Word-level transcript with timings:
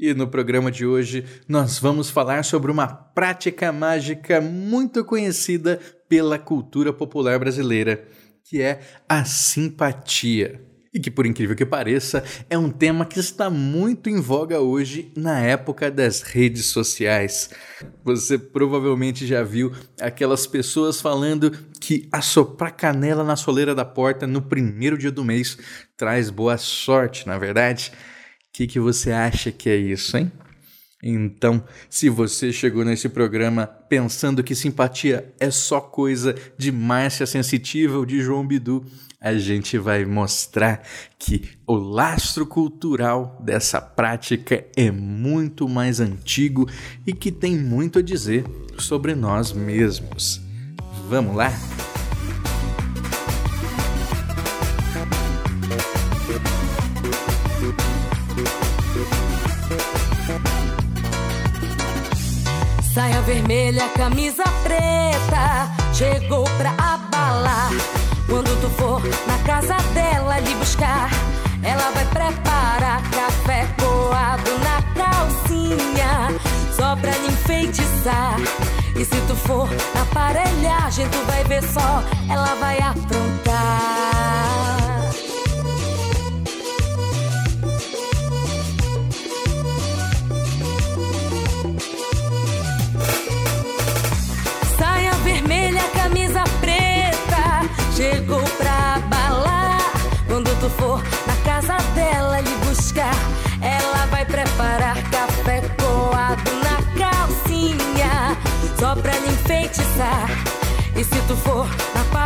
E 0.00 0.14
no 0.14 0.26
programa 0.26 0.70
de 0.70 0.86
hoje 0.86 1.26
nós 1.46 1.78
vamos 1.78 2.08
falar 2.08 2.42
sobre 2.42 2.72
uma 2.72 2.86
prática 2.86 3.70
mágica 3.70 4.40
muito 4.40 5.04
conhecida 5.04 5.78
pela 6.08 6.38
cultura 6.38 6.90
popular 6.90 7.38
brasileira, 7.38 8.02
que 8.42 8.62
é 8.62 8.80
a 9.06 9.26
simpatia. 9.26 10.58
E 10.92 10.98
que, 10.98 11.10
por 11.10 11.26
incrível 11.26 11.54
que 11.54 11.66
pareça, 11.66 12.24
é 12.48 12.56
um 12.56 12.70
tema 12.70 13.04
que 13.04 13.20
está 13.20 13.50
muito 13.50 14.08
em 14.08 14.18
voga 14.18 14.58
hoje 14.58 15.12
na 15.14 15.38
época 15.38 15.90
das 15.90 16.22
redes 16.22 16.66
sociais. 16.66 17.50
Você 18.02 18.38
provavelmente 18.38 19.26
já 19.26 19.42
viu 19.42 19.70
aquelas 20.00 20.46
pessoas 20.46 20.98
falando 20.98 21.50
que 21.78 22.08
assoprar 22.10 22.74
canela 22.74 23.22
na 23.22 23.36
soleira 23.36 23.74
da 23.74 23.84
porta 23.84 24.26
no 24.26 24.40
primeiro 24.40 24.96
dia 24.96 25.12
do 25.12 25.22
mês 25.22 25.58
traz 25.94 26.30
boa 26.30 26.56
sorte, 26.56 27.26
na 27.26 27.34
é 27.34 27.38
verdade? 27.38 27.92
O 28.50 28.52
que, 28.52 28.66
que 28.66 28.80
você 28.80 29.12
acha 29.12 29.52
que 29.52 29.70
é 29.70 29.76
isso, 29.76 30.16
hein? 30.16 30.30
Então, 31.02 31.64
se 31.88 32.10
você 32.10 32.52
chegou 32.52 32.84
nesse 32.84 33.08
programa 33.08 33.66
pensando 33.66 34.42
que 34.42 34.54
simpatia 34.54 35.32
é 35.40 35.50
só 35.50 35.80
coisa 35.80 36.34
de 36.58 36.70
Márcia 36.70 37.26
Sensitiva 37.26 37.96
ou 37.96 38.04
de 38.04 38.20
João 38.20 38.46
Bidu, 38.46 38.84
a 39.20 39.34
gente 39.34 39.78
vai 39.78 40.04
mostrar 40.04 40.82
que 41.18 41.48
o 41.66 41.74
lastro 41.74 42.44
cultural 42.44 43.38
dessa 43.42 43.80
prática 43.80 44.66
é 44.76 44.90
muito 44.90 45.68
mais 45.68 46.00
antigo 46.00 46.68
e 47.06 47.12
que 47.12 47.30
tem 47.30 47.56
muito 47.56 48.00
a 48.00 48.02
dizer 48.02 48.44
sobre 48.78 49.14
nós 49.14 49.52
mesmos. 49.52 50.40
Vamos 51.08 51.36
lá? 51.36 51.52
Saia 63.00 63.22
vermelha, 63.22 63.88
camisa 63.96 64.44
preta, 64.62 65.70
chegou 65.94 66.44
pra 66.58 66.68
abalar. 66.72 67.70
Quando 68.28 68.54
tu 68.60 68.68
for 68.76 69.00
na 69.26 69.38
casa 69.38 69.74
dela 69.94 70.38
lhe 70.40 70.54
buscar, 70.56 71.08
ela 71.62 71.90
vai 71.92 72.04
preparar 72.04 73.00
café 73.10 73.66
coado 73.80 74.50
na 74.58 74.82
calcinha, 75.02 76.28
só 76.76 76.94
pra 76.94 77.12
lhe 77.12 77.28
enfeitiçar. 77.28 78.36
E 78.94 79.02
se 79.02 79.18
tu 79.26 79.34
for 79.34 79.66
na 79.94 80.02
aparelhagem, 80.02 81.08
tu 81.08 81.24
vai 81.24 81.42
ver 81.44 81.62
só, 81.62 82.02
ela 82.28 82.54
vai 82.56 82.80
aprontar. 82.80 83.19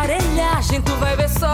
Aparelhagem, 0.04 0.82
tu 0.82 0.92
vai 0.96 1.16
ver 1.16 1.30
só. 1.30 1.52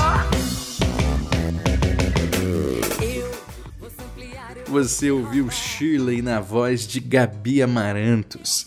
Você 4.67 5.11
ouviu 5.11 5.49
Shirley 5.51 6.21
na 6.21 6.41
voz 6.41 6.87
de 6.87 6.99
Gabi 6.99 7.63
Amarantos. 7.63 8.67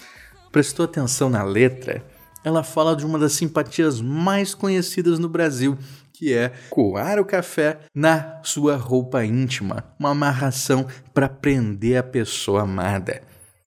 Prestou 0.52 0.86
atenção 0.86 1.30
na 1.30 1.44
letra? 1.44 2.04
Ela 2.46 2.64
fala 2.64 2.96
de 2.96 3.06
uma 3.06 3.20
das 3.20 3.34
simpatias 3.34 4.00
mais 4.00 4.56
conhecidas 4.56 5.20
no 5.20 5.28
Brasil, 5.28 5.78
que 6.14 6.34
é 6.34 6.54
coar 6.70 7.20
o 7.20 7.26
café 7.26 7.80
na 7.94 8.42
sua 8.44 8.78
roupa 8.78 9.26
íntima, 9.26 9.84
uma 10.00 10.12
amarração 10.12 10.88
para 11.14 11.28
prender 11.28 11.98
a 11.98 12.04
pessoa 12.04 12.62
amada. 12.62 13.22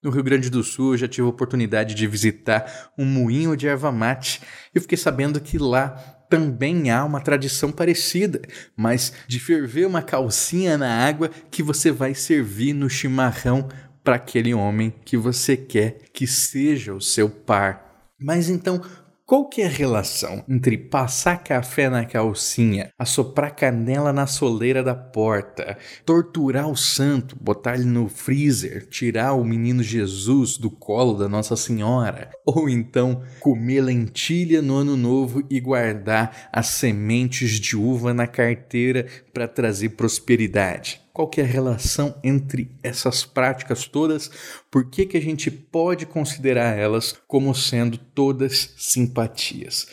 No 0.07 0.13
Rio 0.13 0.23
Grande 0.23 0.49
do 0.49 0.63
Sul, 0.63 0.93
eu 0.93 0.99
já 0.99 1.05
tive 1.05 1.27
a 1.27 1.29
oportunidade 1.29 1.93
de 1.93 2.07
visitar 2.07 2.93
um 2.97 3.03
moinho 3.03 3.57
de 3.57 3.67
erva 3.67 3.91
mate 3.91 4.41
e 4.73 4.79
fiquei 4.79 4.97
sabendo 4.97 5.41
que 5.41 5.57
lá 5.57 5.89
também 6.29 6.89
há 6.89 7.03
uma 7.03 7.19
tradição 7.19 7.73
parecida, 7.73 8.41
mas 8.73 9.11
de 9.27 9.37
ferver 9.37 9.85
uma 9.85 10.01
calcinha 10.01 10.77
na 10.77 10.89
água 11.05 11.29
que 11.51 11.61
você 11.61 11.91
vai 11.91 12.13
servir 12.15 12.71
no 12.71 12.89
chimarrão 12.89 13.67
para 14.01 14.15
aquele 14.15 14.53
homem 14.53 14.93
que 15.03 15.17
você 15.17 15.57
quer 15.57 15.97
que 16.13 16.25
seja 16.25 16.93
o 16.93 17.01
seu 17.01 17.29
par. 17.29 18.07
Mas 18.17 18.47
então, 18.49 18.81
qual 19.27 19.49
é 19.57 19.65
a 19.65 19.69
relação 19.69 20.41
entre 20.47 20.77
passar 20.77 21.43
café 21.43 21.89
na 21.89 22.05
calcinha, 22.05 22.93
assoprar 22.97 23.53
canela 23.53 24.13
na 24.13 24.25
soleira 24.25 24.81
da 24.81 24.95
porta, 24.95 25.77
torturar 26.05 26.69
o 26.69 26.77
santo, 26.77 27.35
botar 27.35 27.75
ele 27.75 27.83
no 27.83 28.07
freezer, 28.07 28.87
tirar 28.87 29.33
o 29.33 29.43
menino 29.43 29.83
Jesus 29.83 30.57
do 30.57 30.71
colo 30.71 31.13
da 31.13 31.27
Nossa 31.27 31.57
Senhora, 31.57 32.29
ou 32.45 32.69
então 32.69 33.21
comer 33.41 33.81
lentilha 33.81 34.61
no 34.61 34.77
ano 34.77 34.95
novo 34.95 35.43
e 35.49 35.59
guardar 35.59 36.47
as 36.49 36.67
sementes 36.67 37.59
de 37.59 37.75
uva 37.75 38.13
na 38.13 38.27
carteira 38.27 39.07
para 39.33 39.45
trazer 39.45 39.89
prosperidade? 39.89 41.01
Qual 41.17 41.27
que 41.27 41.41
é 41.41 41.43
a 41.43 41.47
relação 41.47 42.15
entre 42.23 42.69
essas 42.83 43.25
práticas 43.25 43.87
todas? 43.87 44.29
Por 44.69 44.87
que, 44.87 45.03
que 45.03 45.17
a 45.17 45.19
gente 45.19 45.49
pode 45.49 46.05
considerar 46.05 46.77
elas 46.77 47.15
como 47.27 47.55
sendo 47.55 47.97
todas 47.97 48.75
simpatias? 48.77 49.87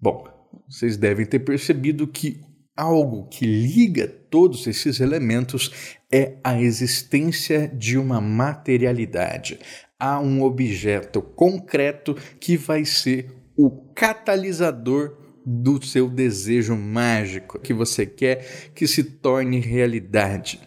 Bom, 0.00 0.26
vocês 0.68 0.96
devem 0.96 1.24
ter 1.24 1.38
percebido 1.38 2.08
que 2.08 2.40
algo 2.76 3.28
que 3.28 3.46
liga 3.46 4.08
todos 4.08 4.66
esses 4.66 4.98
elementos 4.98 5.70
é 6.10 6.38
a 6.42 6.60
existência 6.60 7.68
de 7.68 7.96
uma 7.96 8.20
materialidade. 8.20 9.60
Há 9.96 10.18
um 10.18 10.42
objeto 10.42 11.22
concreto 11.22 12.16
que 12.40 12.56
vai 12.56 12.84
ser 12.84 13.30
o 13.56 13.92
catalisador 13.94 15.27
do 15.50 15.82
seu 15.82 16.10
desejo 16.10 16.76
mágico 16.76 17.58
que 17.58 17.72
você 17.72 18.04
quer 18.04 18.70
que 18.74 18.86
se 18.86 19.02
torne 19.02 19.58
realidade. 19.58 20.60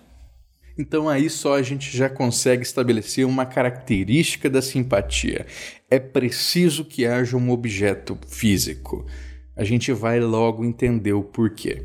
Então 0.76 1.08
aí 1.08 1.30
só 1.30 1.54
a 1.54 1.62
gente 1.62 1.96
já 1.96 2.10
consegue 2.10 2.64
estabelecer 2.64 3.24
uma 3.28 3.46
característica 3.46 4.50
da 4.50 4.60
simpatia. 4.60 5.46
É 5.88 6.00
preciso 6.00 6.84
que 6.84 7.06
haja 7.06 7.38
um 7.38 7.52
objeto 7.52 8.18
físico. 8.28 9.06
A 9.56 9.64
gente 9.64 9.92
vai 9.92 10.20
logo 10.20 10.66
entender 10.66 11.14
o 11.14 11.22
porquê. 11.22 11.84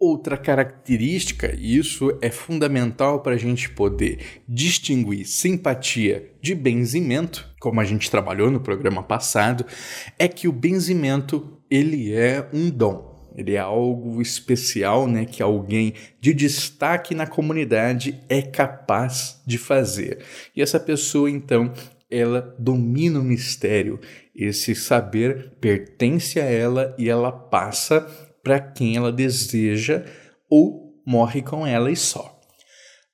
Outra 0.00 0.36
característica, 0.36 1.52
e 1.58 1.76
isso 1.76 2.16
é 2.22 2.30
fundamental 2.30 3.20
para 3.20 3.34
a 3.34 3.38
gente 3.38 3.68
poder 3.68 4.20
distinguir 4.48 5.26
simpatia 5.26 6.30
de 6.40 6.54
benzimento, 6.54 7.52
como 7.58 7.80
a 7.80 7.84
gente 7.84 8.08
trabalhou 8.08 8.48
no 8.48 8.60
programa 8.60 9.02
passado, 9.02 9.66
é 10.16 10.28
que 10.28 10.46
o 10.46 10.52
benzimento 10.52 11.58
ele 11.68 12.14
é 12.14 12.48
um 12.52 12.70
dom. 12.70 13.08
Ele 13.36 13.54
é 13.54 13.58
algo 13.58 14.22
especial, 14.22 15.08
né, 15.08 15.24
que 15.24 15.42
alguém 15.42 15.94
de 16.20 16.32
destaque 16.32 17.12
na 17.12 17.26
comunidade 17.26 18.20
é 18.28 18.40
capaz 18.40 19.42
de 19.44 19.58
fazer. 19.58 20.18
E 20.54 20.62
essa 20.62 20.78
pessoa, 20.78 21.28
então, 21.28 21.72
ela 22.10 22.54
domina 22.58 23.18
o 23.18 23.24
mistério. 23.24 23.98
Esse 24.34 24.74
saber 24.74 25.52
pertence 25.60 26.40
a 26.40 26.44
ela 26.44 26.94
e 26.98 27.08
ela 27.08 27.32
passa 27.32 28.27
para 28.42 28.60
quem 28.60 28.96
ela 28.96 29.12
deseja 29.12 30.04
ou 30.48 31.02
morre 31.06 31.42
com 31.42 31.66
ela 31.66 31.90
e 31.90 31.96
só. 31.96 32.38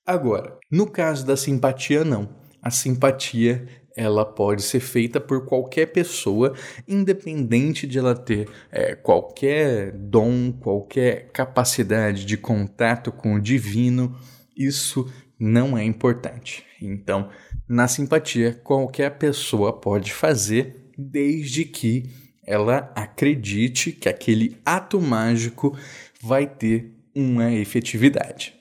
Agora, 0.06 0.58
no 0.70 0.90
caso 0.90 1.24
da 1.24 1.36
simpatia, 1.36 2.04
não. 2.04 2.28
A 2.60 2.70
simpatia 2.70 3.66
ela 3.96 4.24
pode 4.24 4.62
ser 4.62 4.80
feita 4.80 5.20
por 5.20 5.46
qualquer 5.46 5.86
pessoa, 5.86 6.52
independente 6.86 7.86
de 7.86 7.98
ela 7.98 8.14
ter 8.14 8.48
é, 8.70 8.94
qualquer 8.94 9.92
dom, 9.92 10.52
qualquer 10.52 11.30
capacidade 11.32 12.24
de 12.24 12.36
contato 12.36 13.12
com 13.12 13.34
o 13.34 13.40
divino. 13.40 14.16
Isso 14.56 15.08
não 15.38 15.78
é 15.78 15.84
importante. 15.84 16.64
Então, 16.82 17.30
na 17.68 17.86
simpatia, 17.86 18.60
qualquer 18.64 19.16
pessoa 19.16 19.80
pode 19.80 20.12
fazer, 20.12 20.90
desde 20.98 21.64
que 21.64 22.10
ela 22.46 22.93
acredite 22.94 23.93
que 23.93 24.08
aquele 24.08 24.56
ato 24.64 25.00
mágico 25.00 25.76
vai 26.23 26.46
ter 26.46 26.93
uma 27.14 27.52
efetividade. 27.52 28.55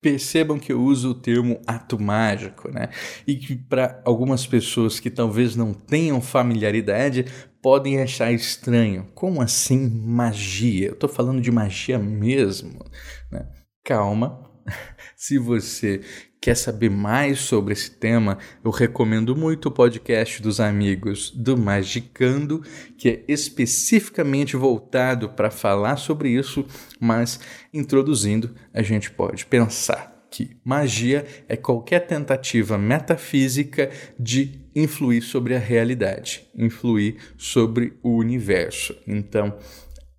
Percebam 0.00 0.58
que 0.58 0.72
eu 0.72 0.82
uso 0.82 1.10
o 1.10 1.14
termo 1.14 1.60
ato 1.66 1.98
mágico, 1.98 2.70
né? 2.70 2.90
E 3.26 3.36
que 3.36 3.56
para 3.56 4.02
algumas 4.04 4.46
pessoas 4.46 5.00
que 5.00 5.08
talvez 5.10 5.56
não 5.56 5.72
tenham 5.72 6.20
familiaridade 6.20 7.24
podem 7.62 8.00
achar 8.00 8.30
estranho. 8.30 9.06
Como 9.14 9.40
assim 9.40 9.88
magia? 9.88 10.88
Eu 10.88 10.92
estou 10.92 11.08
falando 11.08 11.40
de 11.40 11.50
magia 11.50 11.98
mesmo. 11.98 12.84
Né? 13.32 13.48
Calma. 13.82 14.50
Se 15.16 15.38
você 15.38 16.02
quer 16.44 16.54
saber 16.54 16.90
mais 16.90 17.38
sobre 17.38 17.72
esse 17.72 17.90
tema, 17.90 18.36
eu 18.62 18.70
recomendo 18.70 19.34
muito 19.34 19.70
o 19.70 19.72
podcast 19.72 20.42
dos 20.42 20.60
amigos 20.60 21.30
do 21.30 21.56
Magicando, 21.56 22.62
que 22.98 23.08
é 23.08 23.24
especificamente 23.26 24.54
voltado 24.54 25.30
para 25.30 25.50
falar 25.50 25.96
sobre 25.96 26.28
isso, 26.28 26.66
mas 27.00 27.40
introduzindo, 27.72 28.54
a 28.74 28.82
gente 28.82 29.10
pode 29.10 29.46
pensar 29.46 30.28
que 30.30 30.58
magia 30.62 31.24
é 31.48 31.56
qualquer 31.56 32.00
tentativa 32.00 32.76
metafísica 32.76 33.90
de 34.20 34.68
influir 34.76 35.22
sobre 35.22 35.56
a 35.56 35.58
realidade, 35.58 36.46
influir 36.54 37.16
sobre 37.38 37.98
o 38.02 38.18
universo. 38.18 38.94
Então, 39.06 39.56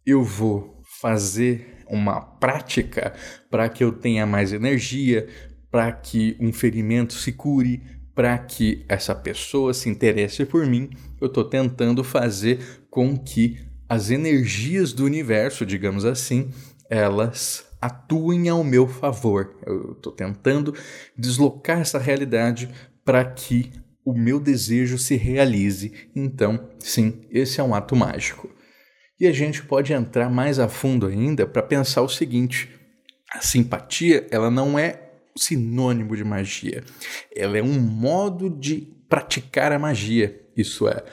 eu 0.03 0.23
vou 0.23 0.81
fazer 0.99 1.83
uma 1.87 2.19
prática 2.19 3.13
para 3.51 3.69
que 3.69 3.83
eu 3.83 3.91
tenha 3.91 4.25
mais 4.25 4.51
energia, 4.53 5.27
para 5.75 5.91
que 5.91 6.37
um 6.39 6.53
ferimento 6.53 7.11
se 7.15 7.33
cure, 7.33 7.81
para 8.15 8.37
que 8.37 8.85
essa 8.87 9.13
pessoa 9.13 9.73
se 9.73 9.89
interesse 9.89 10.45
por 10.45 10.65
mim. 10.65 10.89
Eu 11.19 11.27
estou 11.27 11.43
tentando 11.43 12.01
fazer 12.01 12.85
com 12.89 13.17
que 13.17 13.59
as 13.89 14.09
energias 14.09 14.93
do 14.93 15.03
universo, 15.03 15.65
digamos 15.65 16.05
assim, 16.05 16.49
elas 16.89 17.65
atuem 17.81 18.47
ao 18.47 18.63
meu 18.63 18.87
favor. 18.87 19.53
Eu 19.65 19.91
estou 19.91 20.13
tentando 20.13 20.73
deslocar 21.17 21.81
essa 21.81 21.99
realidade 21.99 22.69
para 23.03 23.25
que 23.25 23.69
o 24.05 24.13
meu 24.13 24.39
desejo 24.39 24.97
se 24.97 25.17
realize. 25.17 25.91
Então, 26.15 26.69
sim, 26.79 27.19
esse 27.29 27.59
é 27.59 27.63
um 27.65 27.75
ato 27.75 27.97
mágico. 27.97 28.49
E 29.19 29.27
a 29.27 29.33
gente 29.33 29.61
pode 29.61 29.91
entrar 29.91 30.29
mais 30.29 30.57
a 30.57 30.69
fundo 30.69 31.05
ainda 31.05 31.45
para 31.45 31.61
pensar 31.61 32.01
o 32.01 32.07
seguinte: 32.07 32.69
a 33.29 33.41
simpatia, 33.41 34.25
ela 34.31 34.49
não 34.49 34.79
é 34.79 35.01
sinônimo 35.37 36.15
de 36.15 36.23
magia. 36.23 36.83
Ela 37.35 37.57
é 37.57 37.63
um 37.63 37.79
modo 37.79 38.49
de 38.49 38.87
praticar 39.09 39.71
a 39.71 39.79
magia. 39.79 40.41
Isso 40.55 40.87
é, 40.87 41.03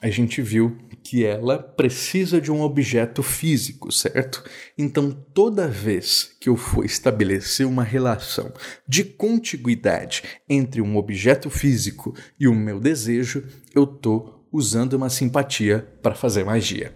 a 0.00 0.10
gente 0.10 0.40
viu 0.40 0.76
que 1.02 1.24
ela 1.24 1.58
precisa 1.58 2.40
de 2.40 2.50
um 2.50 2.62
objeto 2.62 3.22
físico, 3.22 3.92
certo? 3.92 4.42
Então, 4.76 5.12
toda 5.34 5.68
vez 5.68 6.34
que 6.40 6.48
eu 6.48 6.56
for 6.56 6.84
estabelecer 6.84 7.66
uma 7.66 7.84
relação 7.84 8.52
de 8.88 9.04
contiguidade 9.04 10.22
entre 10.48 10.80
um 10.80 10.96
objeto 10.96 11.50
físico 11.50 12.16
e 12.40 12.48
o 12.48 12.54
meu 12.54 12.80
desejo, 12.80 13.44
eu 13.74 13.84
estou 13.84 14.48
usando 14.50 14.94
uma 14.94 15.10
simpatia 15.10 15.86
para 16.02 16.14
fazer 16.14 16.44
magia. 16.44 16.94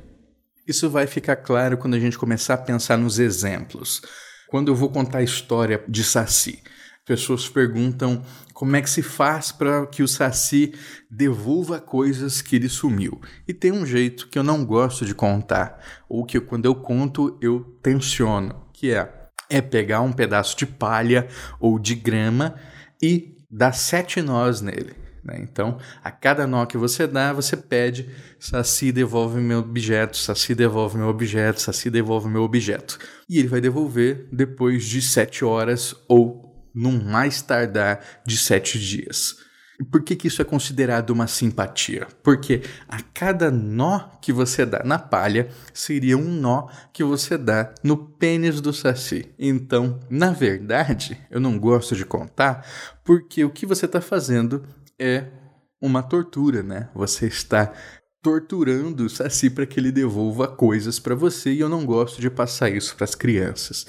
Isso 0.67 0.89
vai 0.89 1.07
ficar 1.07 1.37
claro 1.37 1.77
quando 1.77 1.95
a 1.95 2.01
gente 2.01 2.19
começar 2.19 2.55
a 2.55 2.59
pensar 2.59 2.97
nos 2.97 3.19
exemplos. 3.19 4.03
Quando 4.49 4.69
eu 4.69 4.75
vou 4.75 4.91
contar 4.91 5.19
a 5.19 5.23
história 5.23 5.83
de 5.89 6.03
Saci, 6.03 6.63
pessoas 7.05 7.49
perguntam 7.49 8.23
como 8.53 8.77
é 8.77 8.83
que 8.83 8.91
se 8.91 9.03
faz 9.03 9.53
para 9.53 9.87
que 9.87 10.03
o 10.03 10.09
Saci 10.09 10.75
devolva 11.11 11.81
coisas 11.81 12.43
que 12.43 12.57
ele 12.57 12.69
sumiu. 12.69 13.21
E 13.47 13.55
tem 13.55 13.73
um 13.73 13.87
jeito 13.87 14.29
que 14.29 14.39
eu 14.39 14.43
não 14.43 14.65
gosto 14.65 15.05
de 15.05 15.15
contar, 15.15 15.79
ou 16.09 16.25
que 16.25 16.41
quando 16.41 16.67
eu 16.67 16.75
conto 16.75 17.39
eu 17.41 17.61
tensiono, 17.83 18.67
que 18.73 18.91
é 18.91 19.19
é 19.51 19.61
pegar 19.61 20.03
um 20.03 20.13
pedaço 20.13 20.57
de 20.57 20.67
palha 20.67 21.27
ou 21.59 21.79
de 21.79 21.95
grama 21.95 22.55
e 23.03 23.37
dar 23.51 23.73
sete 23.73 24.21
nós 24.21 24.61
nele. 24.61 25.08
Né? 25.29 25.39
Então, 25.43 25.79
a 26.03 26.11
cada 26.11 26.47
nó 26.47 26.65
que 26.65 26.79
você 26.79 27.07
dá, 27.07 27.33
você 27.33 27.57
pede: 27.57 28.09
Saci 28.41 28.91
devolve 28.91 29.41
meu 29.41 29.59
objeto, 29.59 30.17
Saci 30.17 30.55
devolve 30.55 30.97
meu 30.97 31.09
objeto, 31.09 31.61
Saci 31.61 31.91
devolve 31.91 32.29
meu 32.29 32.43
objeto. 32.43 32.99
E 33.29 33.39
ele 33.39 33.49
vai 33.49 33.61
devolver 33.61 34.27
depois 34.33 34.85
de 34.85 35.03
sete 35.03 35.45
horas 35.45 35.95
ou 36.09 36.71
num 36.75 37.03
mais 37.05 37.43
tardar 37.43 38.01
de 38.25 38.39
sete 38.39 38.79
dias. 38.79 39.37
Por 39.93 40.03
que, 40.03 40.17
que 40.17 40.27
isso 40.27 40.43
é 40.43 40.45
considerado 40.45 41.11
uma 41.11 41.29
simpatia? 41.29 42.09
Porque 42.23 42.63
a 42.89 43.01
cada 43.01 43.49
nó 43.49 44.01
que 44.21 44.33
você 44.33 44.67
dá 44.67 44.83
na 44.85 44.99
palha 44.99 45.49
seria 45.73 46.19
um 46.19 46.33
nó 46.33 46.67
que 46.93 47.05
você 47.05 47.39
dá 47.39 47.73
no 47.85 47.97
pênis 47.97 48.61
do 48.61 48.73
saci. 48.73 49.33
Então, 49.39 50.01
na 50.11 50.33
verdade, 50.33 51.17
eu 51.31 51.39
não 51.39 51.57
gosto 51.57 51.95
de 51.95 52.05
contar, 52.05 52.67
porque 53.05 53.45
o 53.45 53.51
que 53.51 53.65
você 53.65 53.87
está 53.87 54.01
fazendo 54.01 54.65
é 54.99 55.27
uma 55.81 56.03
tortura, 56.03 56.63
né? 56.63 56.89
Você 56.95 57.27
está 57.27 57.73
torturando 58.21 59.05
o 59.05 59.11
Saci 59.11 59.49
para 59.49 59.65
que 59.65 59.79
ele 59.79 59.93
devolva 59.93 60.49
coisas 60.49 60.99
para 60.99 61.15
você 61.15 61.53
e 61.53 61.61
eu 61.61 61.69
não 61.69 61.87
gosto 61.87 62.21
de 62.21 62.29
passar 62.29 62.69
isso 62.69 62.97
para 62.97 63.05
as 63.05 63.15
crianças 63.15 63.87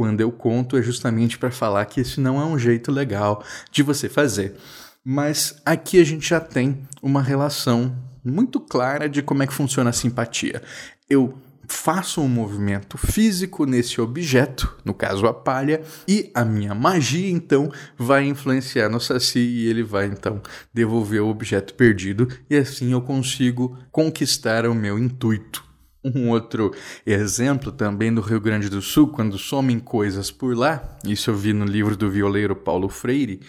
quando 0.00 0.22
eu 0.22 0.32
conto 0.32 0.78
é 0.78 0.82
justamente 0.82 1.36
para 1.36 1.50
falar 1.50 1.84
que 1.84 2.00
esse 2.00 2.22
não 2.22 2.40
é 2.40 2.44
um 2.46 2.58
jeito 2.58 2.90
legal 2.90 3.44
de 3.70 3.82
você 3.82 4.08
fazer. 4.08 4.56
Mas 5.04 5.60
aqui 5.62 6.00
a 6.00 6.04
gente 6.04 6.26
já 6.26 6.40
tem 6.40 6.88
uma 7.02 7.20
relação 7.20 7.94
muito 8.24 8.58
clara 8.60 9.10
de 9.10 9.20
como 9.20 9.42
é 9.42 9.46
que 9.46 9.52
funciona 9.52 9.90
a 9.90 9.92
simpatia. 9.92 10.62
Eu 11.06 11.38
faço 11.72 12.20
um 12.20 12.28
movimento 12.28 12.98
físico 12.98 13.64
nesse 13.64 14.00
objeto, 14.00 14.76
no 14.84 14.92
caso 14.92 15.26
a 15.26 15.32
palha, 15.32 15.80
e 16.06 16.30
a 16.34 16.44
minha 16.44 16.74
magia 16.74 17.30
então 17.30 17.70
vai 17.96 18.24
influenciar 18.26 18.88
no 18.88 19.00
Saci 19.00 19.38
e 19.38 19.68
ele 19.68 19.82
vai 19.82 20.06
então 20.06 20.42
devolver 20.74 21.22
o 21.22 21.28
objeto 21.28 21.74
perdido 21.74 22.28
e 22.48 22.56
assim 22.56 22.92
eu 22.92 23.00
consigo 23.00 23.78
conquistar 23.90 24.66
o 24.66 24.74
meu 24.74 24.98
intuito. 24.98 25.64
Um 26.02 26.30
outro 26.30 26.72
exemplo 27.06 27.70
também 27.70 28.12
do 28.12 28.22
Rio 28.22 28.40
Grande 28.40 28.70
do 28.70 28.80
Sul, 28.80 29.08
quando 29.08 29.38
somem 29.38 29.78
coisas 29.78 30.30
por 30.30 30.56
lá, 30.56 30.98
isso 31.04 31.30
eu 31.30 31.36
vi 31.36 31.52
no 31.52 31.64
livro 31.64 31.96
do 31.96 32.10
violeiro 32.10 32.56
Paulo 32.56 32.88
Freire, 32.88 33.40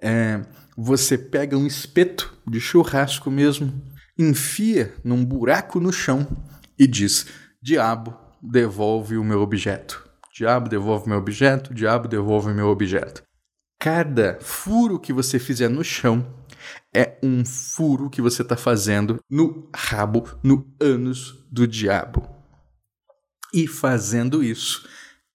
é, 0.00 0.42
você 0.76 1.16
pega 1.16 1.56
um 1.56 1.66
espeto 1.66 2.36
de 2.46 2.60
churrasco 2.60 3.30
mesmo, 3.30 3.72
enfia 4.18 4.92
num 5.04 5.24
buraco 5.24 5.78
no 5.78 5.92
chão 5.92 6.26
e 6.78 6.86
diz: 6.86 7.26
Diabo, 7.62 8.18
devolve 8.42 9.16
o 9.16 9.22
meu 9.22 9.40
objeto. 9.40 10.04
Diabo, 10.34 10.68
devolve 10.68 11.08
meu 11.08 11.18
objeto. 11.18 11.72
Diabo, 11.72 12.08
devolve 12.08 12.52
meu 12.52 12.66
objeto. 12.66 13.22
Cada 13.78 14.36
furo 14.40 14.98
que 14.98 15.12
você 15.12 15.38
fizer 15.38 15.68
no 15.68 15.84
chão 15.84 16.26
é 16.92 17.16
um 17.22 17.44
furo 17.44 18.10
que 18.10 18.20
você 18.20 18.42
está 18.42 18.56
fazendo 18.56 19.20
no 19.30 19.68
rabo, 19.72 20.28
no 20.42 20.66
ânus 20.80 21.46
do 21.52 21.64
diabo. 21.64 22.28
E 23.54 23.68
fazendo 23.68 24.42
isso, 24.42 24.88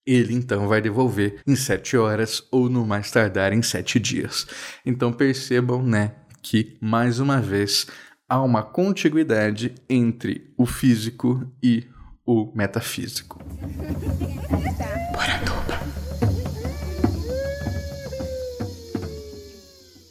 ele 0.06 0.34
então 0.34 0.68
vai 0.68 0.82
devolver 0.82 1.42
em 1.48 1.56
sete 1.56 1.96
horas 1.96 2.46
ou 2.52 2.70
no 2.70 2.86
mais 2.86 3.10
tardar 3.10 3.54
em 3.54 3.62
sete 3.62 4.00
dias. 4.00 4.46
Então 4.86 5.14
percebam, 5.14 5.82
né, 5.82 6.16
que 6.42 6.78
mais 6.82 7.20
uma 7.20 7.40
vez 7.40 7.88
há 8.28 8.42
uma 8.42 8.64
contiguidade 8.64 9.76
entre 9.90 10.54
o 10.58 10.66
físico 10.66 11.50
e 11.64 11.88
o 12.28 12.52
metafísico. 12.54 13.40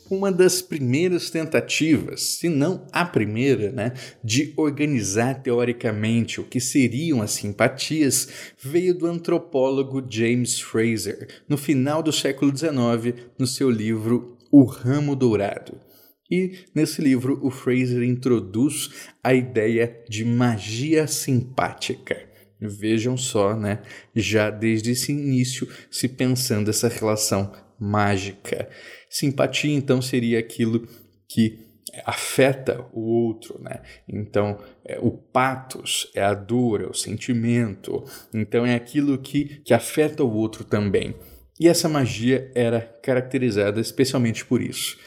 uma 0.08 0.30
das 0.30 0.62
primeiras 0.62 1.30
tentativas, 1.30 2.22
se 2.22 2.48
não 2.48 2.86
a 2.92 3.04
primeira, 3.04 3.70
né, 3.70 3.92
de 4.22 4.52
organizar 4.56 5.42
teoricamente 5.42 6.40
o 6.40 6.44
que 6.44 6.60
seriam 6.60 7.20
as 7.20 7.32
simpatias, 7.32 8.28
veio 8.58 8.94
do 8.94 9.06
antropólogo 9.06 10.04
James 10.08 10.60
Fraser, 10.60 11.28
no 11.48 11.58
final 11.58 12.02
do 12.02 12.12
século 12.12 12.56
XIX, 12.56 13.28
no 13.38 13.46
seu 13.46 13.70
livro 13.70 14.36
O 14.50 14.64
Ramo 14.64 15.14
Dourado. 15.14 15.85
E 16.30 16.58
nesse 16.74 17.00
livro, 17.00 17.38
o 17.42 17.50
Fraser 17.50 18.02
introduz 18.02 18.90
a 19.22 19.32
ideia 19.32 20.02
de 20.08 20.24
magia 20.24 21.06
simpática. 21.06 22.16
Vejam 22.60 23.16
só, 23.16 23.54
né? 23.54 23.82
Já 24.14 24.50
desde 24.50 24.92
esse 24.92 25.12
início 25.12 25.68
se 25.90 26.08
pensando 26.08 26.70
essa 26.70 26.88
relação 26.88 27.52
mágica. 27.78 28.68
Simpatia, 29.10 29.74
então, 29.74 30.00
seria 30.00 30.38
aquilo 30.38 30.88
que 31.28 31.66
afeta 32.04 32.84
o 32.92 33.00
outro, 33.00 33.60
né? 33.62 33.82
Então, 34.08 34.58
é, 34.84 34.98
o 34.98 35.10
patos 35.10 36.10
é 36.14 36.22
a 36.22 36.34
dor, 36.34 36.80
é 36.82 36.86
o 36.86 36.94
sentimento. 36.94 38.04
Então, 38.32 38.66
é 38.66 38.74
aquilo 38.74 39.18
que, 39.18 39.60
que 39.64 39.72
afeta 39.74 40.24
o 40.24 40.32
outro 40.32 40.64
também. 40.64 41.14
E 41.58 41.68
essa 41.68 41.88
magia 41.88 42.50
era 42.54 42.80
caracterizada 43.02 43.80
especialmente 43.80 44.44
por 44.44 44.60
isso. 44.60 44.98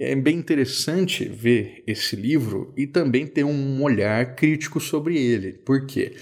É 0.00 0.14
bem 0.14 0.36
interessante 0.38 1.28
ver 1.28 1.82
esse 1.86 2.14
livro 2.14 2.72
e 2.76 2.86
também 2.86 3.26
ter 3.26 3.44
um 3.44 3.82
olhar 3.82 4.34
crítico 4.36 4.78
sobre 4.80 5.18
ele. 5.18 5.52
Por 5.52 5.86
quê? 5.86 6.14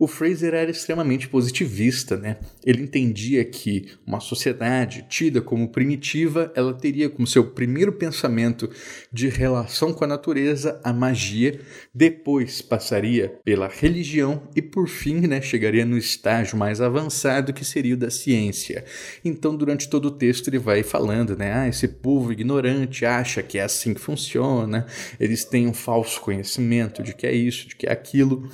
O 0.00 0.06
Fraser 0.06 0.54
era 0.54 0.70
extremamente 0.70 1.28
positivista, 1.28 2.16
né? 2.16 2.38
Ele 2.64 2.82
entendia 2.82 3.44
que 3.44 3.86
uma 4.06 4.18
sociedade 4.18 5.04
tida 5.10 5.42
como 5.42 5.68
primitiva, 5.68 6.50
ela 6.56 6.72
teria 6.72 7.10
como 7.10 7.26
seu 7.26 7.44
primeiro 7.50 7.92
pensamento 7.92 8.70
de 9.12 9.28
relação 9.28 9.92
com 9.92 10.02
a 10.02 10.06
natureza 10.06 10.80
a 10.82 10.90
magia, 10.90 11.60
depois 11.94 12.62
passaria 12.62 13.38
pela 13.44 13.68
religião 13.68 14.48
e 14.56 14.62
por 14.62 14.88
fim, 14.88 15.20
né, 15.20 15.42
chegaria 15.42 15.84
no 15.84 15.98
estágio 15.98 16.56
mais 16.56 16.80
avançado 16.80 17.52
que 17.52 17.62
seria 17.62 17.92
o 17.92 17.98
da 17.98 18.08
ciência. 18.08 18.86
Então, 19.22 19.54
durante 19.54 19.90
todo 19.90 20.06
o 20.06 20.10
texto 20.10 20.48
ele 20.48 20.58
vai 20.58 20.82
falando, 20.82 21.36
né, 21.36 21.52
ah, 21.52 21.68
esse 21.68 21.86
povo 21.86 22.32
ignorante 22.32 23.04
acha 23.04 23.42
que 23.42 23.58
é 23.58 23.64
assim 23.64 23.92
que 23.92 24.00
funciona, 24.00 24.86
eles 25.20 25.44
têm 25.44 25.66
um 25.66 25.74
falso 25.74 26.22
conhecimento 26.22 27.02
de 27.02 27.12
que 27.12 27.26
é 27.26 27.34
isso, 27.34 27.68
de 27.68 27.76
que 27.76 27.86
é 27.86 27.92
aquilo. 27.92 28.48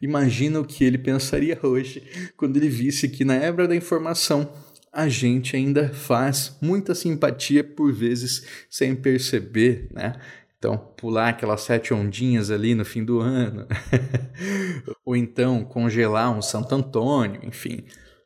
Imagina 0.00 0.60
o 0.60 0.64
que 0.64 0.84
ele 0.84 0.98
pensaria 0.98 1.58
hoje 1.62 2.02
quando 2.36 2.56
ele 2.56 2.68
visse 2.68 3.08
que 3.08 3.24
na 3.24 3.34
era 3.34 3.66
da 3.66 3.74
informação 3.74 4.52
a 4.92 5.08
gente 5.08 5.54
ainda 5.54 5.90
faz 5.90 6.56
muita 6.60 6.94
simpatia 6.94 7.62
por 7.62 7.92
vezes 7.92 8.46
sem 8.70 8.96
perceber, 8.96 9.88
né? 9.92 10.14
Então, 10.58 10.76
pular 10.96 11.28
aquelas 11.28 11.60
sete 11.60 11.94
ondinhas 11.94 12.50
ali 12.50 12.74
no 12.74 12.84
fim 12.84 13.04
do 13.04 13.20
ano, 13.20 13.64
ou 15.06 15.14
então 15.14 15.62
congelar 15.64 16.36
um 16.36 16.42
Santo 16.42 16.74
Antônio, 16.74 17.40
enfim. 17.44 17.84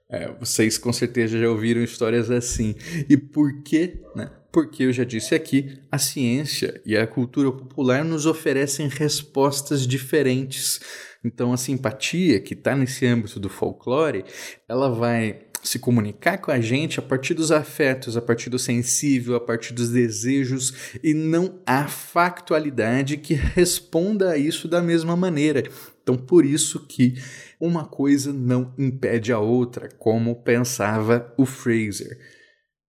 É, 0.09 0.31
vocês 0.41 0.79
com 0.79 0.93
certeza 0.93 1.39
já 1.39 1.49
ouviram 1.49 1.83
histórias 1.83 2.31
assim. 2.31 2.75
E 3.09 3.19
por 3.19 3.63
quê? 3.63 4.01
Né? 4.17 4.31
Porque 4.53 4.85
eu 4.85 4.93
já 4.93 5.03
disse 5.03 5.35
aqui, 5.35 5.81
a 5.91 5.99
ciência 5.99 6.81
e 6.85 6.97
a 6.97 7.07
cultura 7.07 7.51
popular 7.51 8.05
nos 8.05 8.27
oferecem 8.27 8.87
respostas 8.87 9.87
diferentes 9.87 10.79
então, 11.25 11.53
a 11.53 11.57
simpatia 11.57 12.41
que 12.41 12.55
está 12.55 12.75
nesse 12.75 13.07
âmbito 13.07 13.39
do 13.39 13.49
folclore, 13.49 14.25
ela 14.69 14.91
vai 14.91 15.43
se 15.63 15.79
comunicar 15.79 16.39
com 16.39 16.51
a 16.51 16.61
gente 16.61 16.99
a 16.99 17.03
partir 17.03 17.35
dos 17.35 17.53
afetos, 17.53 18.17
a 18.17 18.21
partir 18.21 18.51
do 18.51 18.59
sensível, 18.59 19.37
a 19.37 19.41
partir 19.41 19.73
dos 19.73 19.91
desejos, 19.91 20.99
e 21.01 21.15
não 21.15 21.61
há 21.65 21.87
factualidade 21.87 23.17
que 23.17 23.35
responda 23.35 24.31
a 24.31 24.37
isso 24.37 24.67
da 24.67 24.83
mesma 24.83 25.17
maneira. 25.17 25.63
Então, 26.03 26.17
por 26.17 26.45
isso 26.45 26.85
que 26.89 27.15
uma 27.61 27.85
coisa 27.85 28.33
não 28.33 28.75
impede 28.77 29.33
a 29.33 29.39
outra, 29.39 29.89
como 29.97 30.35
pensava 30.35 31.33
o 31.39 31.47
Fraser. 31.47 32.19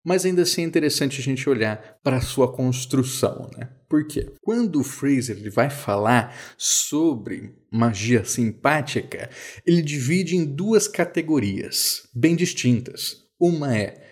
Mas 0.04 0.26
ainda 0.26 0.42
assim 0.42 0.64
é 0.64 0.66
interessante 0.66 1.22
a 1.22 1.24
gente 1.24 1.50
olhar 1.50 1.98
para 2.04 2.18
a 2.18 2.22
sua 2.22 2.52
construção, 2.52 3.50
né? 3.58 3.70
Por 3.88 4.06
quê? 4.06 4.34
Quando 4.42 4.82
o 4.82 4.84
Fraser 4.84 5.38
ele 5.38 5.50
vai 5.50 5.70
falar 5.70 6.36
sobre 6.58 7.56
magia 7.72 8.26
simpática, 8.26 9.30
ele 9.66 9.82
divide 9.82 10.36
em 10.36 10.44
duas 10.44 10.88
categorias 10.88 12.10
bem 12.14 12.36
distintas. 12.36 13.24
Uma 13.40 13.78
é 13.78 14.04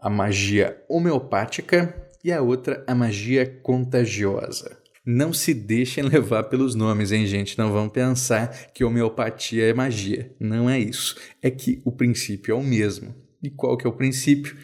a 0.00 0.10
magia 0.10 0.82
homeopática 0.88 1.94
e 2.24 2.32
a 2.32 2.42
outra 2.42 2.84
a 2.86 2.94
magia 2.94 3.46
contagiosa. 3.62 4.76
Não 5.04 5.32
se 5.32 5.54
deixem 5.54 6.02
levar 6.02 6.44
pelos 6.44 6.74
nomes, 6.74 7.12
hein, 7.12 7.24
gente? 7.26 7.56
Não 7.56 7.70
vão 7.72 7.88
pensar 7.88 8.72
que 8.72 8.82
homeopatia 8.82 9.66
é 9.66 9.72
magia. 9.72 10.34
Não 10.40 10.68
é 10.68 10.80
isso. 10.80 11.14
É 11.40 11.48
que 11.48 11.80
o 11.84 11.92
princípio 11.92 12.52
é 12.52 12.54
o 12.56 12.62
mesmo. 12.64 13.14
E 13.40 13.48
qual 13.48 13.76
que 13.76 13.86
é 13.86 13.88
o 13.88 13.96
princípio? 13.96 14.56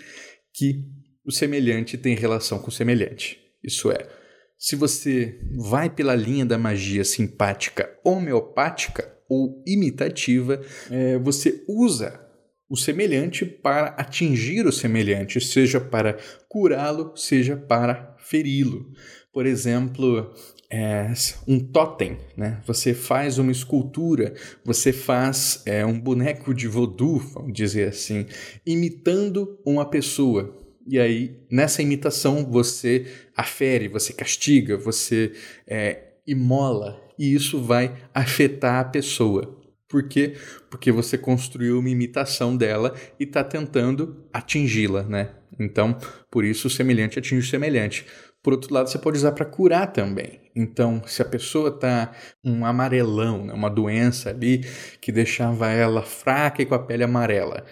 Que 0.62 0.84
o 1.26 1.32
semelhante 1.32 1.98
tem 1.98 2.14
relação 2.14 2.60
com 2.60 2.68
o 2.68 2.72
semelhante. 2.72 3.36
Isso 3.64 3.90
é, 3.90 4.06
se 4.56 4.76
você 4.76 5.40
vai 5.56 5.90
pela 5.90 6.14
linha 6.14 6.46
da 6.46 6.56
magia 6.56 7.04
simpática 7.04 7.90
homeopática 8.04 9.12
ou 9.28 9.60
imitativa, 9.66 10.60
é, 10.88 11.18
você 11.18 11.64
usa 11.68 12.20
o 12.70 12.76
semelhante 12.76 13.44
para 13.44 13.88
atingir 13.88 14.64
o 14.64 14.72
semelhante, 14.72 15.40
seja 15.40 15.80
para 15.80 16.16
curá-lo, 16.48 17.16
seja 17.16 17.56
para 17.56 18.16
feri-lo. 18.20 18.86
Por 19.32 19.46
exemplo, 19.46 20.34
é, 20.70 21.10
um 21.48 21.58
totem, 21.58 22.18
né? 22.36 22.60
Você 22.66 22.92
faz 22.92 23.38
uma 23.38 23.52
escultura, 23.52 24.34
você 24.64 24.92
faz 24.92 25.62
é, 25.64 25.84
um 25.84 25.98
boneco 25.98 26.52
de 26.52 26.68
voodoo, 26.68 27.18
vamos 27.18 27.52
dizer 27.52 27.88
assim, 27.88 28.26
imitando 28.66 29.58
uma 29.64 29.84
pessoa. 29.84 30.58
E 30.86 30.98
aí, 30.98 31.38
nessa 31.50 31.82
imitação, 31.82 32.44
você 32.44 33.06
afere, 33.36 33.88
você 33.88 34.12
castiga, 34.12 34.76
você 34.76 35.32
é, 35.66 36.14
imola, 36.26 37.00
e 37.18 37.34
isso 37.34 37.62
vai 37.62 37.94
afetar 38.14 38.80
a 38.80 38.84
pessoa. 38.84 39.58
Por 39.88 40.08
quê? 40.08 40.34
Porque 40.70 40.90
você 40.90 41.18
construiu 41.18 41.78
uma 41.78 41.90
imitação 41.90 42.56
dela 42.56 42.94
e 43.20 43.24
está 43.24 43.44
tentando 43.44 44.26
atingi-la, 44.32 45.02
né? 45.02 45.34
Então, 45.60 45.96
por 46.30 46.44
isso, 46.44 46.70
semelhante 46.70 47.18
atinge 47.18 47.46
o 47.46 47.50
semelhante. 47.50 48.06
Por 48.42 48.52
outro 48.52 48.74
lado, 48.74 48.90
você 48.90 48.98
pode 48.98 49.18
usar 49.18 49.32
para 49.32 49.44
curar 49.44 49.92
também. 49.92 50.40
Então, 50.54 51.02
se 51.06 51.22
a 51.22 51.24
pessoa 51.24 51.68
está 51.68 52.12
um 52.44 52.64
amarelão, 52.66 53.46
né, 53.46 53.52
uma 53.52 53.70
doença 53.70 54.30
ali 54.30 54.64
que 55.00 55.12
deixava 55.12 55.70
ela 55.70 56.02
fraca 56.02 56.60
e 56.60 56.66
com 56.66 56.74
a 56.74 56.78
pele 56.78 57.04
amarela. 57.04 57.64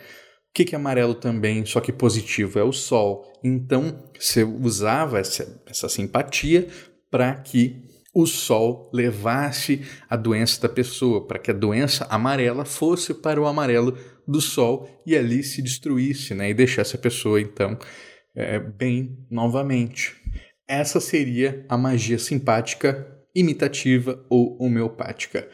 O 0.51 0.53
que, 0.55 0.65
que 0.65 0.75
é 0.75 0.79
amarelo 0.79 1.15
também, 1.15 1.65
só 1.67 1.81
que 1.81 1.93
positivo? 1.93 2.59
É 2.59 2.65
o 2.65 2.73
sol. 2.73 3.33
Então, 3.43 4.03
você 4.19 4.45
usava 4.45 5.19
essa, 5.19 5.63
essa 5.67 5.89
simpatia 5.89 6.69
para 7.11 7.35
que 7.35 7.83
o 8.15 8.27
sol 8.27 8.91
levasse 8.93 9.83
a 10.09 10.17
doença 10.17 10.61
da 10.61 10.69
pessoa, 10.69 11.27
para 11.27 11.39
que 11.39 11.51
a 11.51 11.55
doença 11.55 12.07
amarela 12.11 12.65
fosse 12.65 13.15
para 13.15 13.41
o 13.41 13.47
amarelo 13.47 13.97
do 14.27 14.41
sol 14.41 15.03
e 15.07 15.17
ali 15.17 15.43
se 15.43 15.63
destruísse 15.63 16.35
né, 16.35 16.51
e 16.51 16.55
deixasse 16.55 16.97
a 16.97 16.99
pessoa, 16.99 17.41
então, 17.41 17.79
é, 18.35 18.59
bem 18.59 19.19
novamente. 19.31 20.20
Essa 20.71 21.01
seria 21.01 21.67
a 21.69 21.77
magia 21.77 22.17
simpática, 22.17 23.05
imitativa 23.35 24.25
ou 24.31 24.57
homeopática. 24.63 25.49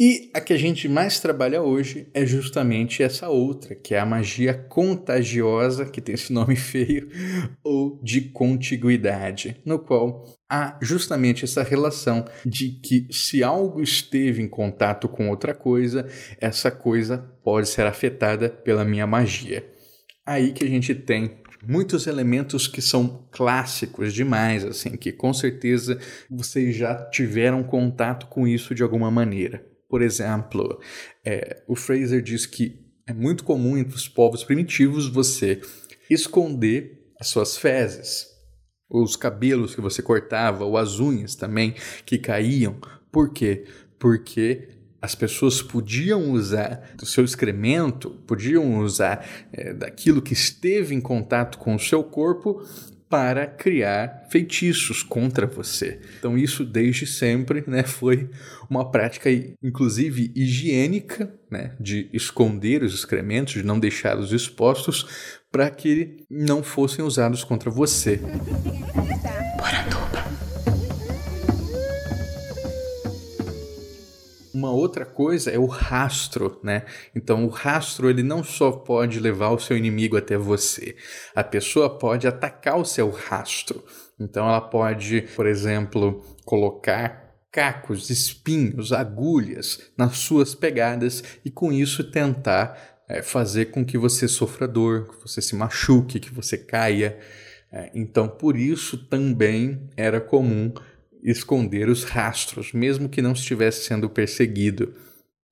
E 0.00 0.30
a 0.32 0.40
que 0.40 0.54
a 0.54 0.56
gente 0.56 0.88
mais 0.88 1.20
trabalha 1.20 1.62
hoje 1.62 2.08
é 2.14 2.24
justamente 2.24 3.02
essa 3.02 3.28
outra, 3.28 3.74
que 3.74 3.94
é 3.94 3.98
a 3.98 4.06
magia 4.06 4.54
contagiosa, 4.54 5.84
que 5.84 6.00
tem 6.00 6.14
esse 6.14 6.32
nome 6.32 6.56
feio, 6.56 7.10
ou 7.62 8.00
de 8.02 8.22
contiguidade, 8.22 9.60
no 9.66 9.78
qual 9.78 10.24
há 10.50 10.78
justamente 10.80 11.44
essa 11.44 11.62
relação 11.62 12.24
de 12.46 12.80
que 12.80 13.08
se 13.10 13.44
algo 13.44 13.82
esteve 13.82 14.40
em 14.40 14.48
contato 14.48 15.10
com 15.10 15.28
outra 15.28 15.54
coisa, 15.54 16.08
essa 16.40 16.70
coisa 16.70 17.18
pode 17.44 17.68
ser 17.68 17.84
afetada 17.84 18.48
pela 18.48 18.82
minha 18.82 19.06
magia. 19.06 19.62
Aí 20.24 20.52
que 20.52 20.64
a 20.64 20.68
gente 20.68 20.94
tem 20.94 21.41
muitos 21.66 22.06
elementos 22.06 22.66
que 22.66 22.82
são 22.82 23.26
clássicos 23.30 24.12
demais, 24.12 24.64
assim, 24.64 24.96
que 24.96 25.12
com 25.12 25.32
certeza 25.32 25.98
vocês 26.30 26.74
já 26.74 26.94
tiveram 27.10 27.62
contato 27.62 28.26
com 28.26 28.46
isso 28.46 28.74
de 28.74 28.82
alguma 28.82 29.10
maneira. 29.10 29.64
Por 29.88 30.02
exemplo, 30.02 30.80
é, 31.24 31.62
o 31.68 31.76
Fraser 31.76 32.22
diz 32.22 32.46
que 32.46 32.80
é 33.06 33.12
muito 33.12 33.44
comum 33.44 33.76
entre 33.76 33.94
os 33.94 34.08
povos 34.08 34.42
primitivos 34.42 35.08
você 35.08 35.60
esconder 36.08 37.12
as 37.20 37.28
suas 37.28 37.56
fezes, 37.56 38.26
os 38.88 39.16
cabelos 39.16 39.74
que 39.74 39.80
você 39.80 40.02
cortava, 40.02 40.64
ou 40.64 40.76
as 40.76 40.98
unhas 40.98 41.34
também 41.34 41.74
que 42.04 42.18
caíam. 42.18 42.80
Por 43.10 43.32
quê? 43.32 43.64
Porque 43.98 44.68
as 45.02 45.16
pessoas 45.16 45.60
podiam 45.60 46.30
usar 46.30 46.94
do 46.96 47.04
seu 47.04 47.24
excremento, 47.24 48.10
podiam 48.24 48.78
usar 48.78 49.26
é, 49.52 49.74
daquilo 49.74 50.22
que 50.22 50.32
esteve 50.32 50.94
em 50.94 51.00
contato 51.00 51.58
com 51.58 51.74
o 51.74 51.80
seu 51.80 52.04
corpo 52.04 52.64
para 53.10 53.46
criar 53.46 54.26
feitiços 54.30 55.02
contra 55.02 55.46
você. 55.46 56.00
Então 56.18 56.38
isso 56.38 56.64
desde 56.64 57.04
sempre, 57.06 57.62
né, 57.66 57.82
foi 57.82 58.30
uma 58.70 58.90
prática 58.90 59.28
inclusive 59.62 60.32
higiênica, 60.34 61.30
né, 61.50 61.72
de 61.78 62.08
esconder 62.12 62.82
os 62.82 62.94
excrementos, 62.94 63.54
de 63.54 63.62
não 63.62 63.78
deixá-los 63.78 64.32
expostos 64.32 65.36
para 65.50 65.68
que 65.68 66.24
não 66.30 66.62
fossem 66.62 67.04
usados 67.04 67.44
contra 67.44 67.70
você. 67.70 68.18
Uma 74.62 74.70
outra 74.70 75.04
coisa 75.04 75.50
é 75.50 75.58
o 75.58 75.66
rastro, 75.66 76.60
né? 76.62 76.84
Então 77.16 77.44
o 77.44 77.48
rastro 77.48 78.08
ele 78.08 78.22
não 78.22 78.44
só 78.44 78.70
pode 78.70 79.18
levar 79.18 79.50
o 79.50 79.58
seu 79.58 79.76
inimigo 79.76 80.16
até 80.16 80.36
você, 80.38 80.94
a 81.34 81.42
pessoa 81.42 81.98
pode 81.98 82.28
atacar 82.28 82.78
o 82.78 82.84
seu 82.84 83.10
rastro. 83.10 83.82
Então 84.20 84.46
ela 84.46 84.60
pode, 84.60 85.22
por 85.34 85.48
exemplo, 85.48 86.24
colocar 86.44 87.34
cacos, 87.50 88.08
espinhos, 88.08 88.92
agulhas 88.92 89.80
nas 89.98 90.18
suas 90.18 90.54
pegadas 90.54 91.24
e 91.44 91.50
com 91.50 91.72
isso 91.72 92.08
tentar 92.12 93.02
é, 93.08 93.20
fazer 93.20 93.72
com 93.72 93.84
que 93.84 93.98
você 93.98 94.28
sofra 94.28 94.68
dor, 94.68 95.08
que 95.08 95.22
você 95.22 95.42
se 95.42 95.56
machuque, 95.56 96.20
que 96.20 96.32
você 96.32 96.56
caia. 96.56 97.18
É, 97.72 97.90
então, 97.96 98.28
por 98.28 98.56
isso 98.56 98.96
também 99.08 99.90
era 99.96 100.20
comum 100.20 100.72
esconder 101.22 101.88
os 101.88 102.04
rastros, 102.04 102.72
mesmo 102.72 103.08
que 103.08 103.22
não 103.22 103.32
estivesse 103.32 103.84
sendo 103.84 104.10
perseguido. 104.10 104.94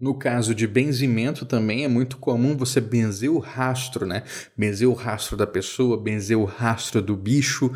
No 0.00 0.14
caso 0.14 0.54
de 0.54 0.66
benzimento 0.66 1.44
também 1.44 1.84
é 1.84 1.88
muito 1.88 2.16
comum 2.16 2.56
você 2.56 2.80
benzer 2.80 3.30
o 3.30 3.38
rastro, 3.38 4.06
né? 4.06 4.22
Benzer 4.56 4.88
o 4.88 4.94
rastro 4.94 5.36
da 5.36 5.46
pessoa, 5.46 6.00
benzer 6.00 6.38
o 6.38 6.44
rastro 6.44 7.02
do 7.02 7.14
bicho, 7.14 7.70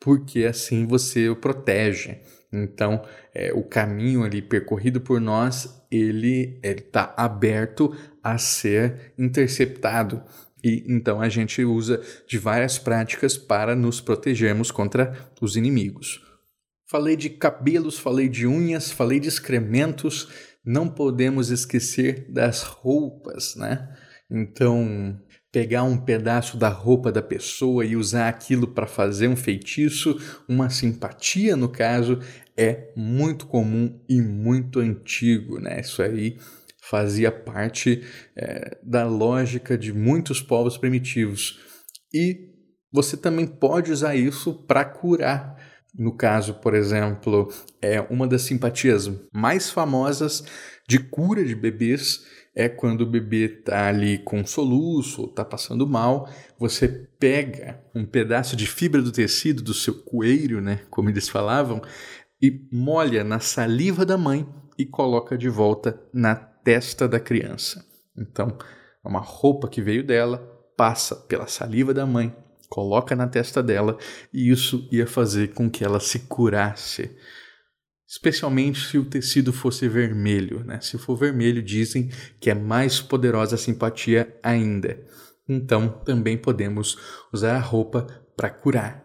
porque 0.00 0.44
assim 0.44 0.84
você 0.84 1.28
o 1.28 1.36
protege. 1.36 2.18
Então, 2.52 3.04
é, 3.32 3.52
o 3.52 3.62
caminho 3.62 4.24
ali 4.24 4.42
percorrido 4.42 5.00
por 5.00 5.20
nós, 5.20 5.80
ele 5.90 6.58
está 6.62 7.14
aberto 7.16 7.96
a 8.22 8.36
ser 8.36 9.12
interceptado. 9.16 10.20
E 10.62 10.84
então 10.88 11.20
a 11.20 11.28
gente 11.28 11.64
usa 11.64 12.02
de 12.26 12.36
várias 12.36 12.78
práticas 12.78 13.38
para 13.38 13.76
nos 13.76 14.00
protegermos 14.00 14.72
contra 14.72 15.30
os 15.40 15.54
inimigos. 15.54 16.29
Falei 16.90 17.14
de 17.14 17.30
cabelos, 17.30 18.00
falei 18.00 18.28
de 18.28 18.48
unhas, 18.48 18.90
falei 18.90 19.20
de 19.20 19.28
excrementos, 19.28 20.26
não 20.64 20.88
podemos 20.88 21.48
esquecer 21.48 22.26
das 22.28 22.64
roupas, 22.64 23.54
né? 23.54 23.96
Então, 24.28 25.16
pegar 25.52 25.84
um 25.84 25.96
pedaço 25.96 26.56
da 26.56 26.68
roupa 26.68 27.12
da 27.12 27.22
pessoa 27.22 27.84
e 27.84 27.94
usar 27.94 28.28
aquilo 28.28 28.66
para 28.66 28.88
fazer 28.88 29.28
um 29.28 29.36
feitiço, 29.36 30.18
uma 30.48 30.68
simpatia 30.68 31.56
no 31.56 31.68
caso, 31.68 32.18
é 32.56 32.92
muito 32.96 33.46
comum 33.46 34.00
e 34.08 34.20
muito 34.20 34.80
antigo, 34.80 35.60
né? 35.60 35.82
Isso 35.82 36.02
aí 36.02 36.38
fazia 36.82 37.30
parte 37.30 38.02
é, 38.34 38.76
da 38.82 39.06
lógica 39.06 39.78
de 39.78 39.92
muitos 39.92 40.42
povos 40.42 40.76
primitivos. 40.76 41.60
E 42.12 42.50
você 42.92 43.16
também 43.16 43.46
pode 43.46 43.92
usar 43.92 44.16
isso 44.16 44.52
para 44.66 44.84
curar. 44.84 45.56
No 45.98 46.16
caso, 46.16 46.54
por 46.54 46.74
exemplo, 46.74 47.52
é 47.82 48.00
uma 48.02 48.26
das 48.26 48.42
simpatias 48.42 49.10
mais 49.32 49.70
famosas 49.70 50.44
de 50.88 50.98
cura 50.98 51.44
de 51.44 51.54
bebês 51.54 52.24
é 52.54 52.68
quando 52.68 53.02
o 53.02 53.06
bebê 53.06 53.44
está 53.44 53.88
ali 53.88 54.18
com 54.18 54.44
soluço, 54.44 55.24
está 55.24 55.44
passando 55.44 55.86
mal, 55.86 56.28
você 56.58 56.88
pega 56.88 57.80
um 57.94 58.04
pedaço 58.04 58.56
de 58.56 58.66
fibra 58.66 59.00
do 59.00 59.12
tecido 59.12 59.62
do 59.62 59.72
seu 59.72 59.94
coelho, 60.02 60.60
né, 60.60 60.80
como 60.90 61.08
eles 61.08 61.28
falavam, 61.28 61.80
e 62.42 62.66
molha 62.72 63.22
na 63.22 63.38
saliva 63.38 64.04
da 64.04 64.18
mãe 64.18 64.46
e 64.76 64.84
coloca 64.84 65.36
de 65.38 65.48
volta 65.48 66.00
na 66.12 66.34
testa 66.34 67.06
da 67.06 67.20
criança. 67.20 67.84
Então, 68.16 68.56
é 69.04 69.08
uma 69.08 69.20
roupa 69.20 69.68
que 69.68 69.80
veio 69.80 70.04
dela, 70.04 70.38
passa 70.76 71.14
pela 71.14 71.46
saliva 71.46 71.94
da 71.94 72.06
mãe, 72.06 72.34
coloca 72.70 73.14
na 73.14 73.26
testa 73.26 73.62
dela 73.62 73.98
e 74.32 74.50
isso 74.50 74.88
ia 74.90 75.06
fazer 75.06 75.52
com 75.52 75.68
que 75.68 75.84
ela 75.84 76.00
se 76.00 76.20
curasse 76.20 77.10
especialmente 78.10 78.88
se 78.88 78.98
o 78.98 79.04
tecido 79.04 79.52
fosse 79.52 79.88
vermelho. 79.88 80.64
Né? 80.64 80.80
Se 80.80 80.98
for 80.98 81.16
vermelho, 81.16 81.62
dizem 81.62 82.10
que 82.40 82.50
é 82.50 82.54
mais 82.54 83.00
poderosa 83.00 83.54
a 83.54 83.58
simpatia 83.58 84.36
ainda. 84.42 84.98
Então, 85.48 85.88
também 85.88 86.36
podemos 86.36 86.98
usar 87.32 87.54
a 87.54 87.60
roupa 87.60 88.08
para 88.36 88.50
curar. 88.50 89.04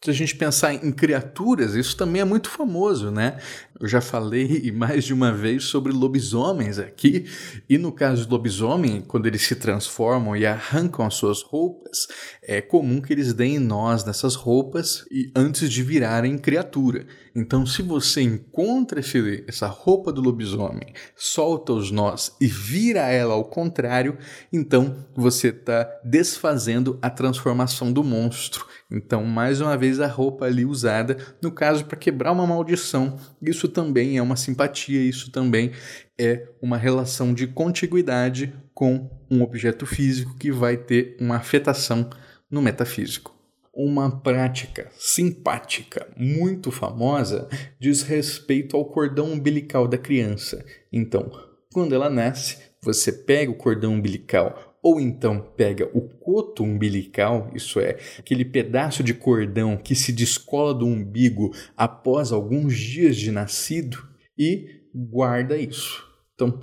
Se 0.00 0.10
a 0.10 0.12
gente 0.12 0.36
pensar 0.36 0.72
em 0.72 0.92
criaturas, 0.92 1.74
isso 1.74 1.96
também 1.96 2.22
é 2.22 2.24
muito 2.24 2.48
famoso, 2.48 3.10
né? 3.10 3.38
Eu 3.82 3.88
já 3.88 4.00
falei 4.00 4.70
mais 4.70 5.04
de 5.04 5.12
uma 5.12 5.32
vez 5.32 5.64
sobre 5.64 5.92
lobisomens 5.92 6.78
aqui, 6.78 7.26
e 7.68 7.76
no 7.76 7.90
caso 7.90 8.28
do 8.28 8.36
lobisomem, 8.36 9.00
quando 9.00 9.26
eles 9.26 9.42
se 9.42 9.56
transformam 9.56 10.36
e 10.36 10.46
arrancam 10.46 11.04
as 11.04 11.14
suas 11.14 11.42
roupas, 11.42 12.06
é 12.40 12.60
comum 12.60 13.00
que 13.00 13.12
eles 13.12 13.34
deem 13.34 13.58
nós 13.58 14.04
nessas 14.04 14.36
roupas 14.36 15.04
e 15.10 15.32
antes 15.34 15.68
de 15.68 15.82
virarem 15.82 16.38
criatura. 16.38 17.06
Então, 17.34 17.66
se 17.66 17.82
você 17.82 18.22
encontra 18.22 19.00
esse, 19.00 19.42
essa 19.48 19.66
roupa 19.66 20.12
do 20.12 20.20
lobisomem, 20.20 20.92
solta 21.16 21.72
os 21.72 21.90
nós 21.90 22.36
e 22.40 22.46
vira 22.46 23.08
ela 23.08 23.34
ao 23.34 23.46
contrário, 23.46 24.16
então 24.52 25.06
você 25.14 25.48
está 25.48 25.90
desfazendo 26.04 26.98
a 27.02 27.10
transformação 27.10 27.92
do 27.92 28.04
monstro. 28.04 28.66
Então, 28.90 29.24
mais 29.24 29.62
uma 29.62 29.74
vez, 29.74 29.98
a 30.00 30.06
roupa 30.06 30.44
ali 30.44 30.66
usada, 30.66 31.16
no 31.40 31.50
caso, 31.50 31.86
para 31.86 31.96
quebrar 31.96 32.30
uma 32.30 32.46
maldição. 32.46 33.18
Isso 33.40 33.66
também 33.72 34.16
é 34.18 34.22
uma 34.22 34.36
simpatia, 34.36 35.00
isso 35.00 35.32
também 35.32 35.72
é 36.18 36.46
uma 36.60 36.76
relação 36.76 37.34
de 37.34 37.46
contiguidade 37.48 38.54
com 38.72 39.10
um 39.30 39.42
objeto 39.42 39.86
físico 39.86 40.36
que 40.36 40.52
vai 40.52 40.76
ter 40.76 41.16
uma 41.20 41.36
afetação 41.36 42.08
no 42.50 42.62
metafísico. 42.62 43.34
Uma 43.74 44.20
prática 44.20 44.90
simpática 44.92 46.06
muito 46.16 46.70
famosa 46.70 47.48
diz 47.80 48.02
respeito 48.02 48.76
ao 48.76 48.84
cordão 48.84 49.32
umbilical 49.32 49.88
da 49.88 49.96
criança. 49.96 50.62
Então, 50.92 51.32
quando 51.72 51.94
ela 51.94 52.10
nasce, 52.10 52.58
você 52.82 53.10
pega 53.10 53.50
o 53.50 53.56
cordão 53.56 53.94
umbilical 53.94 54.71
ou 54.82 55.00
então 55.00 55.40
pega 55.56 55.88
o 55.94 56.00
coto 56.02 56.64
umbilical, 56.64 57.50
isso 57.54 57.78
é, 57.78 57.98
aquele 58.18 58.44
pedaço 58.44 59.02
de 59.02 59.14
cordão 59.14 59.76
que 59.76 59.94
se 59.94 60.12
descola 60.12 60.74
do 60.74 60.86
umbigo 60.86 61.54
após 61.76 62.32
alguns 62.32 62.76
dias 62.76 63.16
de 63.16 63.30
nascido 63.30 64.08
e 64.36 64.82
guarda 64.92 65.56
isso. 65.56 66.04
Então, 66.34 66.58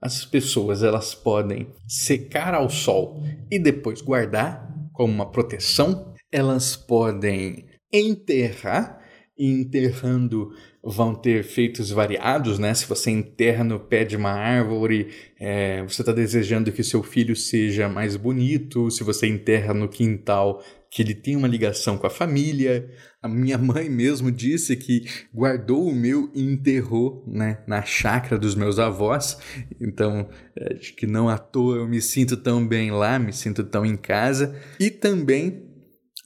as 0.00 0.24
pessoas 0.24 0.82
elas 0.82 1.14
podem 1.14 1.66
secar 1.88 2.54
ao 2.54 2.70
sol 2.70 3.20
e 3.50 3.58
depois 3.58 4.00
guardar 4.00 4.70
como 4.92 5.12
uma 5.12 5.30
proteção. 5.30 6.14
Elas 6.30 6.76
podem 6.76 7.66
enterrar 7.92 9.03
e 9.36 9.50
enterrando 9.50 10.52
vão 10.82 11.14
ter 11.14 11.40
efeitos 11.40 11.90
variados, 11.90 12.58
né? 12.58 12.72
Se 12.74 12.86
você 12.86 13.10
enterra 13.10 13.64
no 13.64 13.80
pé 13.80 14.04
de 14.04 14.16
uma 14.16 14.30
árvore, 14.30 15.08
é, 15.40 15.82
você 15.82 16.02
está 16.02 16.12
desejando 16.12 16.70
que 16.70 16.82
seu 16.84 17.02
filho 17.02 17.34
seja 17.34 17.88
mais 17.88 18.16
bonito. 18.16 18.90
Se 18.90 19.02
você 19.02 19.26
enterra 19.26 19.72
no 19.72 19.88
quintal, 19.88 20.62
que 20.94 21.02
ele 21.02 21.14
tem 21.14 21.34
uma 21.34 21.48
ligação 21.48 21.98
com 21.98 22.06
a 22.06 22.10
família. 22.10 22.88
A 23.20 23.26
minha 23.26 23.58
mãe 23.58 23.90
mesmo 23.90 24.30
disse 24.30 24.76
que 24.76 25.04
guardou 25.34 25.88
o 25.88 25.94
meu 25.94 26.30
e 26.32 26.40
enterrou 26.40 27.24
né, 27.26 27.58
na 27.66 27.82
chácara 27.82 28.38
dos 28.38 28.54
meus 28.54 28.78
avós. 28.78 29.36
Então, 29.80 30.28
acho 30.70 30.94
que 30.94 31.04
não 31.04 31.28
à 31.28 31.36
toa 31.36 31.78
eu 31.78 31.88
me 31.88 32.00
sinto 32.00 32.36
tão 32.36 32.64
bem 32.64 32.92
lá, 32.92 33.18
me 33.18 33.32
sinto 33.32 33.64
tão 33.64 33.84
em 33.84 33.96
casa. 33.96 34.54
E 34.78 34.88
também 34.88 35.73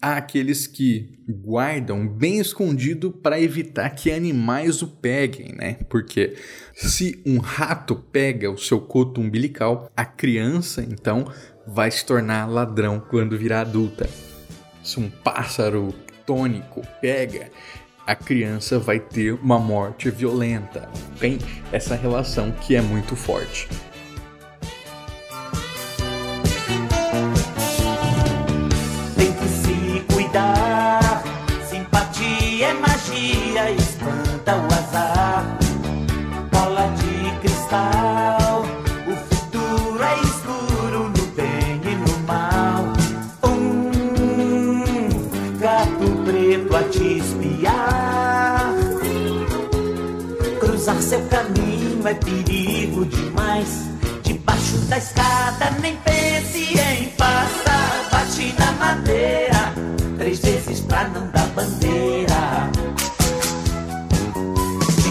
há 0.00 0.16
aqueles 0.16 0.66
que 0.66 1.18
guardam 1.28 2.06
bem 2.06 2.38
escondido 2.38 3.10
para 3.10 3.40
evitar 3.40 3.90
que 3.90 4.10
animais 4.10 4.80
o 4.82 4.86
peguem, 4.86 5.54
né? 5.54 5.78
Porque 5.88 6.36
se 6.74 7.20
um 7.26 7.38
rato 7.38 7.96
pega 7.96 8.50
o 8.50 8.58
seu 8.58 8.80
coto 8.80 9.20
umbilical, 9.20 9.90
a 9.96 10.04
criança 10.04 10.82
então 10.82 11.30
vai 11.66 11.90
se 11.90 12.04
tornar 12.04 12.46
ladrão 12.46 13.00
quando 13.00 13.36
virar 13.36 13.62
adulta. 13.62 14.08
Se 14.82 14.98
um 15.00 15.10
pássaro 15.10 15.92
tônico 16.24 16.82
pega, 17.00 17.50
a 18.06 18.14
criança 18.14 18.78
vai 18.78 18.98
ter 18.98 19.34
uma 19.34 19.58
morte 19.58 20.08
violenta. 20.10 20.88
Tem 21.18 21.38
essa 21.70 21.94
relação 21.94 22.52
que 22.52 22.74
é 22.74 22.80
muito 22.80 23.14
forte. 23.14 23.68
Seu 50.78 51.20
caminho 51.26 52.06
é 52.06 52.14
perigo 52.14 53.04
demais. 53.06 53.88
Debaixo 54.22 54.78
da 54.88 54.98
escada, 54.98 55.70
nem 55.80 55.96
pense 55.96 56.78
em 56.78 57.08
passar. 57.10 58.08
Bate 58.10 58.54
na 58.58 58.72
madeira, 58.72 59.72
três 60.16 60.38
vezes 60.38 60.80
pra 60.80 61.08
não 61.08 61.28
dar 61.30 61.46
bandeira. 61.48 62.70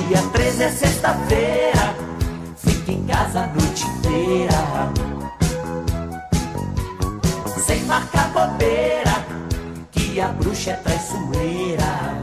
Dia 0.07 0.21
13 0.31 0.63
é 0.63 0.69
sexta-feira, 0.71 1.95
fica 2.55 2.91
em 2.91 3.03
casa 3.05 3.41
a 3.41 3.47
noite 3.47 3.85
inteira. 3.85 4.91
Sem 7.65 7.83
marcar 7.83 8.29
bobeira, 8.29 9.25
que 9.91 10.19
a 10.19 10.29
bruxa 10.29 10.71
é 10.71 10.75
traiçoeira. 10.75 12.17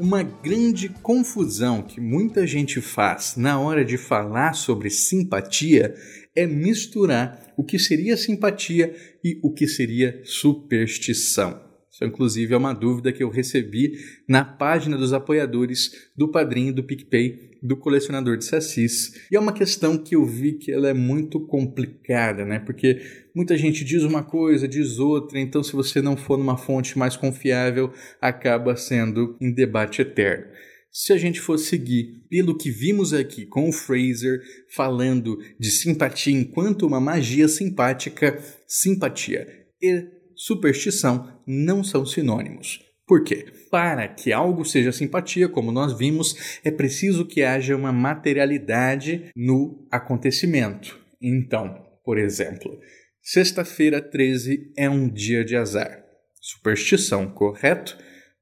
Uma 0.00 0.22
grande 0.22 0.88
confusão 0.88 1.82
que 1.82 2.00
muita 2.00 2.46
gente 2.46 2.80
faz 2.80 3.36
na 3.36 3.60
hora 3.60 3.84
de 3.84 3.98
falar 3.98 4.54
sobre 4.54 4.88
simpatia 4.88 5.94
é 6.34 6.46
misturar 6.46 7.52
o 7.54 7.62
que 7.62 7.78
seria 7.78 8.16
simpatia 8.16 8.96
e 9.22 9.38
o 9.42 9.52
que 9.52 9.68
seria 9.68 10.22
superstição. 10.24 11.69
Isso, 12.00 12.04
inclusive, 12.04 12.54
é 12.54 12.56
uma 12.56 12.72
dúvida 12.72 13.12
que 13.12 13.22
eu 13.22 13.28
recebi 13.28 13.92
na 14.26 14.44
página 14.44 14.96
dos 14.96 15.12
apoiadores 15.12 15.92
do 16.16 16.28
Padrinho 16.28 16.74
do 16.74 16.82
PicPay 16.82 17.50
do 17.62 17.76
colecionador 17.76 18.38
de 18.38 18.44
sassis. 18.46 19.12
E 19.30 19.36
é 19.36 19.40
uma 19.40 19.52
questão 19.52 19.98
que 19.98 20.16
eu 20.16 20.24
vi 20.24 20.54
que 20.54 20.72
ela 20.72 20.88
é 20.88 20.94
muito 20.94 21.38
complicada, 21.46 22.44
né? 22.44 22.58
Porque 22.58 23.00
muita 23.34 23.56
gente 23.56 23.84
diz 23.84 24.02
uma 24.02 24.22
coisa, 24.22 24.66
diz 24.66 24.98
outra, 24.98 25.38
então 25.38 25.62
se 25.62 25.74
você 25.74 26.00
não 26.00 26.16
for 26.16 26.38
numa 26.38 26.56
fonte 26.56 26.98
mais 26.98 27.16
confiável, 27.16 27.92
acaba 28.20 28.76
sendo 28.76 29.36
em 29.40 29.52
debate 29.52 30.00
eterno. 30.00 30.46
Se 30.92 31.12
a 31.12 31.18
gente 31.18 31.40
for 31.40 31.56
seguir 31.58 32.24
pelo 32.28 32.56
que 32.56 32.70
vimos 32.70 33.12
aqui 33.12 33.46
com 33.46 33.68
o 33.68 33.72
Fraser 33.72 34.40
falando 34.74 35.38
de 35.58 35.70
simpatia 35.70 36.34
enquanto 36.34 36.86
uma 36.86 37.00
magia 37.00 37.46
simpática, 37.46 38.42
simpatia 38.66 39.46
e 39.80 40.06
superstição 40.34 41.39
não 41.50 41.82
são 41.82 42.06
sinônimos. 42.06 42.78
Por 43.06 43.24
quê? 43.24 43.46
Para 43.72 44.06
que 44.06 44.32
algo 44.32 44.64
seja 44.64 44.92
simpatia, 44.92 45.48
como 45.48 45.72
nós 45.72 45.98
vimos, 45.98 46.60
é 46.62 46.70
preciso 46.70 47.26
que 47.26 47.42
haja 47.42 47.74
uma 47.76 47.90
materialidade 47.90 49.32
no 49.34 49.84
acontecimento. 49.90 50.96
Então, 51.20 51.74
por 52.04 52.18
exemplo, 52.18 52.78
sexta-feira 53.20 54.00
13 54.00 54.72
é 54.76 54.88
um 54.88 55.08
dia 55.08 55.44
de 55.44 55.56
azar. 55.56 56.04
Superstição, 56.40 57.28
correto? 57.28 57.98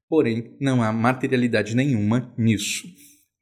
Porém, 0.07 0.55
não 0.61 0.83
há 0.83 0.93
materialidade 0.93 1.75
nenhuma 1.75 2.35
nisso. 2.37 2.87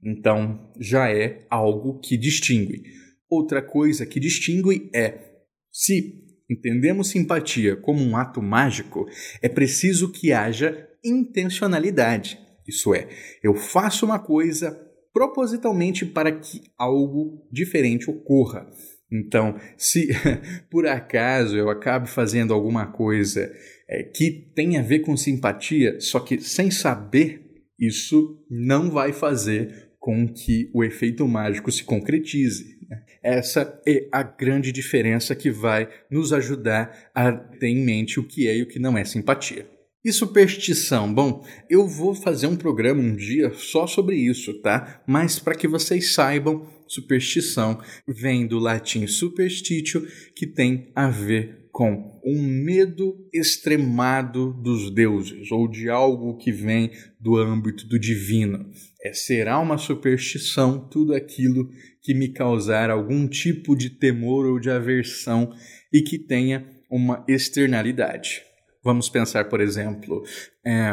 Então, 0.04 0.72
já 0.78 1.10
é 1.10 1.44
algo 1.50 1.98
que 1.98 2.16
distingue. 2.16 2.84
Outra 3.28 3.60
coisa 3.60 4.06
que 4.06 4.20
distingue 4.20 4.88
é 4.94 5.26
se 5.72 6.25
entendemos 6.50 7.10
simpatia 7.10 7.76
como 7.76 8.02
um 8.02 8.16
ato 8.16 8.42
mágico, 8.42 9.06
é 9.42 9.48
preciso 9.48 10.10
que 10.10 10.32
haja 10.32 10.88
intencionalidade. 11.04 12.38
Isso 12.66 12.94
é, 12.94 13.08
eu 13.42 13.54
faço 13.54 14.04
uma 14.04 14.18
coisa 14.18 14.76
propositalmente 15.12 16.04
para 16.04 16.32
que 16.32 16.62
algo 16.76 17.46
diferente 17.50 18.10
ocorra. 18.10 18.66
Então, 19.10 19.58
se 19.76 20.08
por 20.70 20.86
acaso 20.86 21.56
eu 21.56 21.70
acabe 21.70 22.08
fazendo 22.08 22.52
alguma 22.52 22.86
coisa 22.86 23.50
é, 23.88 24.02
que 24.02 24.52
tem 24.54 24.76
a 24.76 24.82
ver 24.82 25.00
com 25.00 25.16
simpatia, 25.16 26.00
só 26.00 26.20
que 26.20 26.40
sem 26.40 26.70
saber, 26.70 27.42
isso 27.78 28.44
não 28.50 28.90
vai 28.90 29.12
fazer 29.12 29.85
com 30.06 30.28
que 30.28 30.70
o 30.72 30.84
efeito 30.84 31.26
mágico 31.26 31.72
se 31.72 31.82
concretize. 31.82 32.78
Né? 32.88 33.02
Essa 33.20 33.82
é 33.84 34.06
a 34.12 34.22
grande 34.22 34.70
diferença 34.70 35.34
que 35.34 35.50
vai 35.50 35.88
nos 36.08 36.32
ajudar 36.32 37.10
a 37.12 37.32
ter 37.32 37.66
em 37.66 37.84
mente 37.84 38.20
o 38.20 38.22
que 38.22 38.46
é 38.46 38.56
e 38.56 38.62
o 38.62 38.68
que 38.68 38.78
não 38.78 38.96
é 38.96 39.04
simpatia. 39.04 39.68
E 40.04 40.12
superstição? 40.12 41.12
Bom, 41.12 41.44
eu 41.68 41.88
vou 41.88 42.14
fazer 42.14 42.46
um 42.46 42.54
programa 42.54 43.02
um 43.02 43.16
dia 43.16 43.52
só 43.52 43.84
sobre 43.84 44.14
isso, 44.14 44.54
tá? 44.62 45.02
Mas 45.08 45.40
para 45.40 45.56
que 45.56 45.66
vocês 45.66 46.14
saibam, 46.14 46.64
superstição 46.86 47.80
vem 48.06 48.46
do 48.46 48.60
latim 48.60 49.08
superstitio, 49.08 50.06
que 50.36 50.46
tem 50.46 50.92
a 50.94 51.10
ver 51.10 51.65
com 51.76 52.18
um 52.24 52.40
medo 52.40 53.28
extremado 53.30 54.54
dos 54.62 54.90
deuses 54.90 55.52
ou 55.52 55.68
de 55.68 55.90
algo 55.90 56.38
que 56.38 56.50
vem 56.50 56.90
do 57.20 57.36
âmbito 57.36 57.86
do 57.86 57.98
divino. 57.98 58.70
É 59.04 59.12
será 59.12 59.58
uma 59.58 59.76
superstição 59.76 60.88
tudo 60.88 61.12
aquilo 61.12 61.68
que 62.00 62.14
me 62.14 62.32
causar 62.32 62.88
algum 62.88 63.28
tipo 63.28 63.76
de 63.76 63.90
temor 63.90 64.46
ou 64.46 64.58
de 64.58 64.70
aversão 64.70 65.52
e 65.92 66.00
que 66.00 66.18
tenha 66.18 66.66
uma 66.90 67.22
externalidade. 67.28 68.40
Vamos 68.82 69.10
pensar, 69.10 69.44
por 69.50 69.60
exemplo, 69.60 70.22
é, 70.64 70.92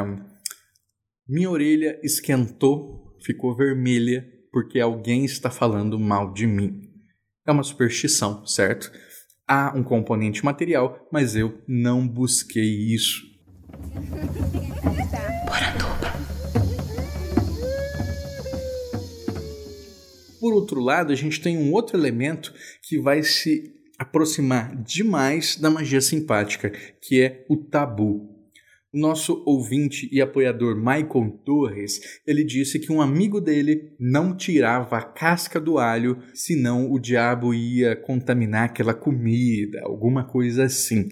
minha 1.26 1.50
orelha 1.50 1.98
esquentou, 2.04 3.18
ficou 3.26 3.56
vermelha 3.56 4.28
porque 4.52 4.82
alguém 4.82 5.24
está 5.24 5.50
falando 5.50 5.98
mal 5.98 6.34
de 6.34 6.46
mim. 6.46 6.90
É 7.48 7.54
uma 7.54 7.64
superstição, 7.64 8.46
certo? 8.46 8.92
Há 9.48 9.74
um 9.76 9.84
componente 9.84 10.44
material, 10.44 11.06
mas 11.12 11.36
eu 11.36 11.62
não 11.68 12.08
busquei 12.08 12.64
isso. 12.64 13.22
Por 20.40 20.54
outro 20.54 20.80
lado, 20.82 21.12
a 21.12 21.16
gente 21.16 21.42
tem 21.42 21.58
um 21.58 21.72
outro 21.72 21.98
elemento 21.98 22.54
que 22.82 23.00
vai 23.00 23.24
se 23.24 23.74
aproximar 23.98 24.76
demais 24.76 25.56
da 25.56 25.70
magia 25.70 26.02
simpática, 26.02 26.70
que 27.02 27.22
é 27.22 27.46
o 27.50 27.58
tabu. 27.58 28.33
Nosso 28.94 29.42
ouvinte 29.46 30.08
e 30.12 30.22
apoiador 30.22 30.76
Michael 30.76 31.42
Torres, 31.44 32.00
ele 32.28 32.44
disse 32.44 32.80
que 32.80 32.92
um 32.92 33.02
amigo 33.02 33.42
dele 33.42 33.96
não 34.00 34.38
tirava 34.38 34.98
a 34.98 35.02
casca 35.02 35.60
do 35.60 35.80
alho, 35.80 36.22
senão 36.34 36.92
o 36.92 37.00
diabo 37.00 37.56
ia 37.56 37.96
contaminar 37.96 38.66
aquela 38.66 38.94
comida, 38.94 39.82
alguma 39.82 40.24
coisa 40.24 40.66
assim. 40.66 41.10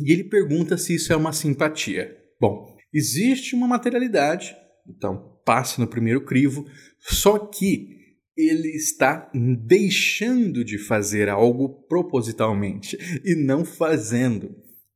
E 0.00 0.10
ele 0.12 0.24
pergunta 0.24 0.76
se 0.76 0.96
isso 0.96 1.12
é 1.12 1.16
uma 1.16 1.32
simpatia. 1.32 2.16
Bom, 2.40 2.76
existe 2.92 3.54
uma 3.54 3.68
materialidade, 3.68 4.56
então 4.88 5.38
passe 5.44 5.78
no 5.78 5.86
primeiro 5.86 6.24
crivo, 6.24 6.66
só 6.98 7.38
que 7.38 8.00
ele 8.36 8.70
está 8.70 9.30
deixando 9.34 10.64
de 10.64 10.78
fazer 10.78 11.28
algo 11.28 11.86
propositalmente 11.86 12.98
e 13.24 13.36
não 13.36 13.64
fazendo. 13.64 14.54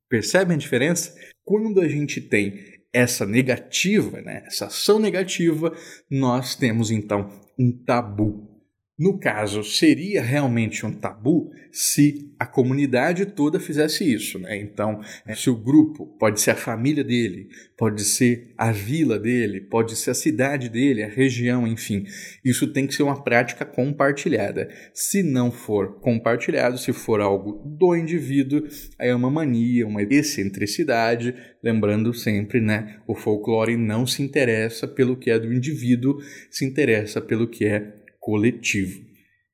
Percebem 0.09 0.57
a 0.57 0.59
diferença? 0.59 1.15
Quando 1.45 1.81
a 1.81 1.89
gente 1.89 2.21
tem 2.21 2.59
essa 2.93 3.27
negativa, 3.27 4.21
né, 4.21 4.45
essa 4.47 4.67
ação 4.67 4.99
negativa, 4.99 5.77
nós 6.11 6.55
temos 6.55 6.91
então 6.91 7.29
um 7.59 7.73
tabu. 7.85 8.54
No 8.97 9.19
caso, 9.19 9.65
seria 9.65 10.23
realmente 10.23 10.87
um 10.87 10.93
tabu 10.93 11.51
se 11.73 12.33
a 12.39 12.47
comunidade 12.47 13.27
toda 13.27 13.59
fizesse 13.59 14.05
isso, 14.05 14.39
né? 14.39 14.57
Então, 14.57 15.01
é, 15.27 15.35
se 15.35 15.51
o 15.51 15.57
grupo 15.57 16.07
pode 16.17 16.41
ser 16.41 16.53
a 16.53 16.57
família 16.57 17.03
dele, 17.03 17.49
pode 17.77 18.05
ser 18.05 18.55
a 18.57 18.71
vila 18.71 19.19
dele, 19.19 19.61
pode 19.63 19.97
ser 19.97 20.13
a 20.13 20.15
cidade 20.15 20.69
dele, 20.69 21.03
a 21.03 21.09
região, 21.09 21.67
enfim, 21.67 22.05
isso 22.45 22.73
tem 22.73 22.87
que 22.87 22.95
ser 22.95 23.03
uma 23.03 23.25
prática 23.25 23.65
compartilhada. 23.65 24.69
Se 24.93 25.25
não 25.25 25.51
for 25.51 25.99
compartilhado, 25.99 26.79
se 26.79 26.93
for 26.93 27.21
algo 27.21 27.65
do 27.67 27.97
indivíduo, 27.97 28.63
aí 28.97 29.09
é 29.09 29.15
uma 29.15 29.31
mania, 29.31 29.89
uma 29.89 30.05
excentricidade. 30.05 31.35
Lembrando 31.61 32.15
sempre, 32.15 32.61
né? 32.61 33.01
O 33.09 33.17
folclore 33.17 33.77
não 33.77 34.07
se 34.07 34.23
interessa 34.23 34.87
pelo 34.87 35.17
que 35.17 35.33
é 35.33 35.39
do 35.41 35.53
indivíduo, 35.53 36.19
se 36.49 36.65
interessa 36.65 37.21
pelo 37.21 37.49
que 37.49 37.65
é 37.65 38.04
coletivo. 38.25 39.05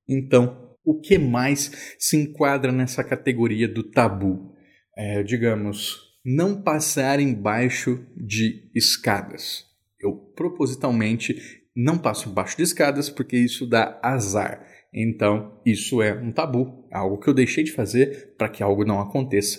Então, 0.08 0.76
o 0.84 1.00
que 1.00 1.18
mais 1.18 1.96
se 1.98 2.16
enquadra 2.16 2.70
nessa 2.70 3.02
categoria 3.02 3.66
do 3.66 3.82
tabu? 3.82 4.54
É, 4.96 5.24
digamos, 5.24 5.98
não 6.24 6.62
passar 6.62 7.18
embaixo 7.18 8.06
de 8.16 8.70
escadas. 8.72 9.64
Eu 9.98 10.12
propositalmente 10.36 11.36
não 11.74 11.98
passo 11.98 12.28
embaixo 12.28 12.56
de 12.56 12.62
escadas 12.62 13.10
porque 13.10 13.36
isso 13.36 13.66
dá 13.66 13.98
azar. 14.02 14.64
Então, 14.94 15.60
isso 15.66 16.00
é 16.00 16.14
um 16.14 16.30
tabu, 16.30 16.88
algo 16.92 17.18
que 17.18 17.28
eu 17.28 17.34
deixei 17.34 17.64
de 17.64 17.72
fazer 17.72 18.34
para 18.36 18.48
que 18.48 18.62
algo 18.62 18.84
não 18.84 19.00
aconteça. 19.00 19.58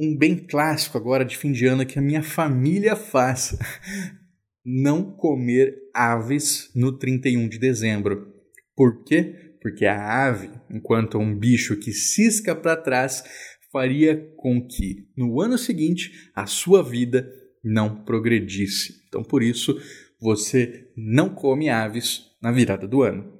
Um 0.00 0.16
bem 0.16 0.36
clássico 0.36 0.98
agora 0.98 1.24
de 1.24 1.36
fim 1.36 1.52
de 1.52 1.66
ano 1.66 1.86
que 1.86 1.98
a 1.98 2.02
minha 2.02 2.22
família 2.22 2.96
faz 2.96 3.56
não 4.66 5.12
comer 5.12 5.76
aves 5.94 6.72
no 6.74 6.98
31 6.98 7.48
de 7.48 7.56
dezembro. 7.56 8.34
Por 8.74 9.04
quê? 9.04 9.54
Porque 9.62 9.86
a 9.86 10.26
ave, 10.26 10.50
enquanto 10.68 11.18
um 11.18 11.38
bicho 11.38 11.76
que 11.76 11.92
cisca 11.92 12.54
para 12.54 12.76
trás, 12.76 13.22
faria 13.70 14.16
com 14.36 14.66
que 14.66 15.06
no 15.16 15.40
ano 15.40 15.56
seguinte 15.56 16.30
a 16.34 16.46
sua 16.46 16.82
vida 16.82 17.30
não 17.62 18.04
progredisse. 18.04 19.04
Então, 19.06 19.22
por 19.22 19.40
isso, 19.40 19.80
você 20.20 20.88
não 20.96 21.28
come 21.28 21.68
aves 21.68 22.22
na 22.42 22.50
virada 22.50 22.88
do 22.88 23.02
ano. 23.02 23.32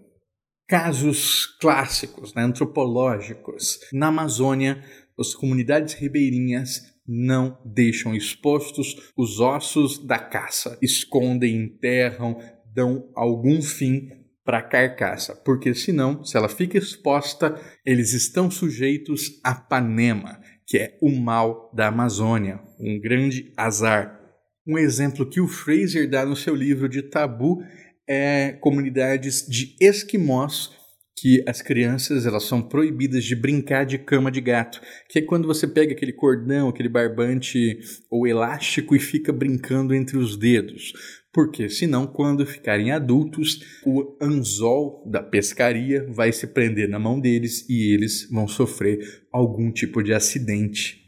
Casos 0.68 1.46
clássicos, 1.60 2.34
né, 2.34 2.42
antropológicos. 2.42 3.80
Na 3.92 4.08
Amazônia, 4.08 4.82
as 5.18 5.34
comunidades 5.34 5.94
ribeirinhas 5.94 6.82
não 7.06 7.58
deixam 7.64 8.14
expostos 8.14 9.12
os 9.16 9.40
ossos 9.40 9.98
da 9.98 10.18
caça, 10.18 10.78
escondem, 10.82 11.56
enterram, 11.56 12.38
dão 12.74 13.08
algum 13.14 13.62
fim 13.62 14.10
para 14.44 14.58
a 14.58 14.62
carcaça, 14.62 15.34
porque 15.34 15.74
senão, 15.74 16.24
se 16.24 16.36
ela 16.36 16.48
fica 16.48 16.78
exposta, 16.78 17.60
eles 17.84 18.12
estão 18.12 18.48
sujeitos 18.50 19.40
a 19.42 19.54
panema, 19.54 20.40
que 20.64 20.78
é 20.78 20.96
o 21.02 21.10
mal 21.10 21.72
da 21.74 21.88
Amazônia, 21.88 22.60
um 22.78 23.00
grande 23.00 23.52
azar. 23.56 24.20
Um 24.66 24.78
exemplo 24.78 25.28
que 25.28 25.40
o 25.40 25.48
Fraser 25.48 26.08
dá 26.08 26.24
no 26.24 26.36
seu 26.36 26.54
livro 26.54 26.88
de 26.88 27.02
Tabu 27.02 27.62
é 28.08 28.52
comunidades 28.52 29.44
de 29.48 29.76
esquimós 29.80 30.75
que 31.18 31.42
as 31.46 31.62
crianças 31.62 32.26
elas 32.26 32.44
são 32.44 32.60
proibidas 32.60 33.24
de 33.24 33.34
brincar 33.34 33.86
de 33.86 33.96
cama 33.96 34.30
de 34.30 34.40
gato, 34.40 34.80
que 35.08 35.18
é 35.18 35.22
quando 35.22 35.48
você 35.48 35.66
pega 35.66 35.92
aquele 35.92 36.12
cordão, 36.12 36.68
aquele 36.68 36.90
barbante 36.90 37.78
ou 38.10 38.26
elástico 38.26 38.94
e 38.94 39.00
fica 39.00 39.32
brincando 39.32 39.94
entre 39.94 40.18
os 40.18 40.36
dedos. 40.36 40.92
Porque 41.32 41.68
senão, 41.68 42.06
quando 42.06 42.46
ficarem 42.46 42.92
adultos, 42.92 43.60
o 43.84 44.16
anzol 44.22 45.02
da 45.06 45.22
pescaria 45.22 46.06
vai 46.08 46.32
se 46.32 46.46
prender 46.46 46.88
na 46.88 46.98
mão 46.98 47.20
deles 47.20 47.66
e 47.68 47.92
eles 47.92 48.28
vão 48.30 48.46
sofrer 48.46 49.26
algum 49.32 49.70
tipo 49.70 50.02
de 50.02 50.14
acidente. 50.14 51.04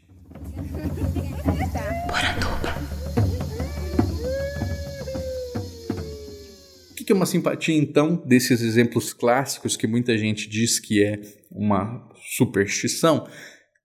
Que 7.08 7.12
é 7.12 7.14
uma 7.14 7.24
simpatia, 7.24 7.74
então, 7.74 8.16
desses 8.16 8.60
exemplos 8.60 9.14
clássicos 9.14 9.78
que 9.78 9.86
muita 9.86 10.18
gente 10.18 10.46
diz 10.46 10.78
que 10.78 11.02
é 11.02 11.18
uma 11.50 12.06
superstição? 12.36 13.26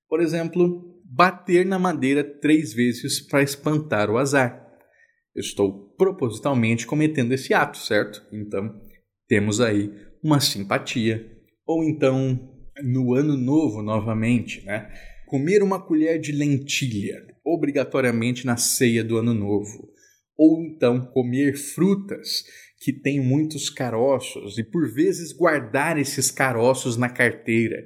Por 0.09 0.19
exemplo, 0.19 0.99
bater 1.05 1.65
na 1.65 1.79
madeira 1.79 2.21
três 2.21 2.73
vezes 2.73 3.21
para 3.25 3.41
espantar 3.41 4.11
o 4.11 4.17
azar. 4.17 4.61
Eu 5.33 5.39
estou 5.39 5.95
propositalmente 5.95 6.85
cometendo 6.85 7.31
esse 7.31 7.53
ato, 7.53 7.77
certo? 7.77 8.21
Então, 8.29 8.69
temos 9.25 9.61
aí 9.61 9.89
uma 10.21 10.41
simpatia. 10.41 11.25
Ou 11.65 11.81
então, 11.81 12.37
no 12.83 13.13
ano 13.13 13.37
novo, 13.37 13.81
novamente, 13.81 14.65
né? 14.65 14.91
Comer 15.27 15.63
uma 15.63 15.81
colher 15.81 16.19
de 16.19 16.33
lentilha, 16.33 17.25
obrigatoriamente 17.45 18.45
na 18.45 18.57
ceia 18.57 19.01
do 19.01 19.15
ano 19.15 19.33
novo. 19.33 19.93
Ou 20.37 20.61
então, 20.61 21.05
comer 21.05 21.55
frutas 21.55 22.43
que 22.83 22.91
tem 22.91 23.21
muitos 23.21 23.69
caroços 23.69 24.57
e 24.57 24.63
por 24.63 24.93
vezes 24.93 25.31
guardar 25.31 25.97
esses 25.97 26.29
caroços 26.29 26.97
na 26.97 27.07
carteira. 27.07 27.81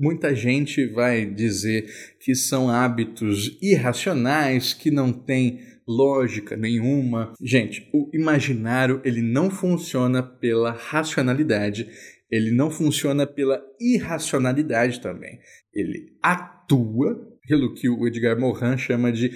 Muita 0.00 0.34
gente 0.34 0.86
vai 0.86 1.26
dizer 1.26 1.86
que 2.18 2.34
são 2.34 2.70
hábitos 2.70 3.58
irracionais, 3.60 4.72
que 4.72 4.90
não 4.90 5.12
têm 5.12 5.60
lógica 5.86 6.56
nenhuma. 6.56 7.34
Gente, 7.42 7.86
o 7.92 8.08
imaginário 8.14 9.02
ele 9.04 9.20
não 9.20 9.50
funciona 9.50 10.22
pela 10.22 10.72
racionalidade, 10.72 11.86
ele 12.30 12.50
não 12.50 12.70
funciona 12.70 13.26
pela 13.26 13.62
irracionalidade 13.78 14.98
também. 15.02 15.38
Ele 15.74 16.16
atua 16.22 17.38
pelo 17.46 17.74
que 17.74 17.86
o 17.86 18.06
Edgar 18.06 18.40
Morin 18.40 18.78
chama 18.78 19.12
de 19.12 19.30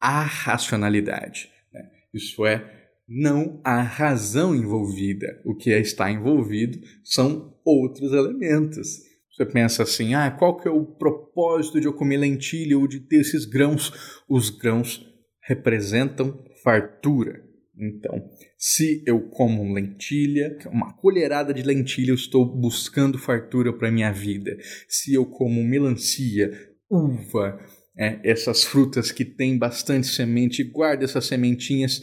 arracionalidade. 0.00 1.48
Né? 1.72 1.88
Isso 2.12 2.44
é, 2.44 2.81
não 3.08 3.60
há 3.64 3.82
razão 3.82 4.54
envolvida. 4.54 5.40
O 5.44 5.54
que 5.54 5.70
está 5.70 6.10
envolvido 6.10 6.78
são 7.04 7.54
outros 7.64 8.12
elementos. 8.12 9.00
Você 9.30 9.46
pensa 9.46 9.82
assim, 9.82 10.14
ah, 10.14 10.30
qual 10.30 10.56
que 10.58 10.68
é 10.68 10.70
o 10.70 10.84
propósito 10.84 11.80
de 11.80 11.86
eu 11.86 11.92
comer 11.92 12.18
lentilha 12.18 12.78
ou 12.78 12.86
de 12.86 13.00
ter 13.00 13.20
esses 13.20 13.44
grãos? 13.44 14.22
Os 14.28 14.50
grãos 14.50 15.06
representam 15.42 16.44
fartura. 16.62 17.42
Então, 17.76 18.22
se 18.58 19.02
eu 19.06 19.28
como 19.30 19.72
lentilha, 19.72 20.56
uma 20.66 20.94
colherada 20.94 21.52
de 21.54 21.62
lentilha, 21.62 22.10
eu 22.10 22.14
estou 22.14 22.44
buscando 22.44 23.18
fartura 23.18 23.72
para 23.72 23.90
minha 23.90 24.12
vida. 24.12 24.56
Se 24.86 25.14
eu 25.14 25.24
como 25.24 25.64
melancia, 25.64 26.50
uva, 26.90 27.58
é, 27.96 28.20
essas 28.22 28.64
frutas 28.64 29.10
que 29.10 29.24
têm 29.24 29.58
bastante 29.58 30.06
semente, 30.06 30.62
guarda 30.62 31.04
essas 31.04 31.26
sementinhas 31.26 32.00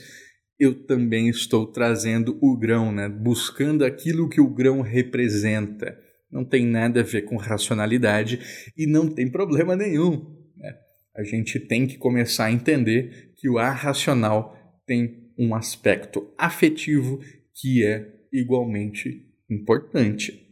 eu 0.60 0.76
também 0.86 1.30
estou 1.30 1.66
trazendo 1.66 2.38
o 2.42 2.58
grão, 2.58 2.92
né? 2.92 3.08
buscando 3.08 3.86
aquilo 3.86 4.28
que 4.28 4.42
o 4.42 4.54
grão 4.54 4.82
representa. 4.82 5.98
Não 6.30 6.44
tem 6.44 6.66
nada 6.66 7.00
a 7.00 7.04
ver 7.04 7.24
com 7.24 7.38
racionalidade 7.38 8.40
e 8.78 8.86
não 8.86 9.08
tem 9.08 9.32
problema 9.32 9.76
nenhum. 9.76 10.36
Né? 10.58 10.74
A 11.16 11.24
gente 11.24 11.60
tem 11.60 11.88
que 11.88 11.98
começar 11.98 12.46
a 12.46 12.52
entender 12.52 13.34
que 13.38 13.50
o 13.50 13.58
arracional 13.58 14.56
tem 14.86 15.32
um 15.38 15.56
aspecto 15.56 16.30
afetivo 16.38 17.20
que 17.56 17.86
é 17.86 18.06
igualmente 18.32 19.26
importante. 19.50 20.49